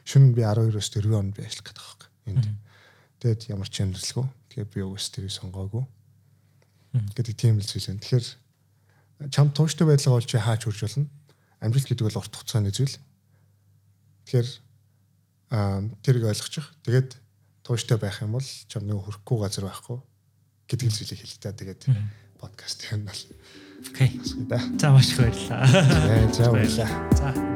[0.03, 2.09] Шүн би 12-оос 4 он би ажиллах гэдэг байгаа.
[2.27, 2.45] Энд.
[3.23, 4.27] Тэгээд ямар ч амьдралгүй.
[4.51, 5.85] Тэгэхээр би угс тэрийг сонгоогүй
[6.91, 8.03] гэдэг тийм л зүйл байна.
[8.03, 8.25] Тэгэхээр
[9.31, 11.07] чам тууштай байдлаа чи хаач хурж болно.
[11.61, 12.97] Амжилт гэдэг бол урт хугацааны зүйл.
[14.25, 14.49] Тэгэхээр
[16.01, 16.73] тэрийг ойлгочих.
[16.81, 17.15] Тэгээд
[17.61, 20.01] тууштай байх юм бол чам нэг хөрөхгүй газар байхгүй
[20.65, 21.53] гэдэг зүйлийг хэлээ.
[21.53, 21.81] Тэгээд
[22.41, 23.21] подкаст юм бол.
[23.93, 24.17] Окей.
[24.81, 26.33] За маш их баярлалаа.
[26.33, 26.89] За баярлалаа.
[27.13, 27.50] За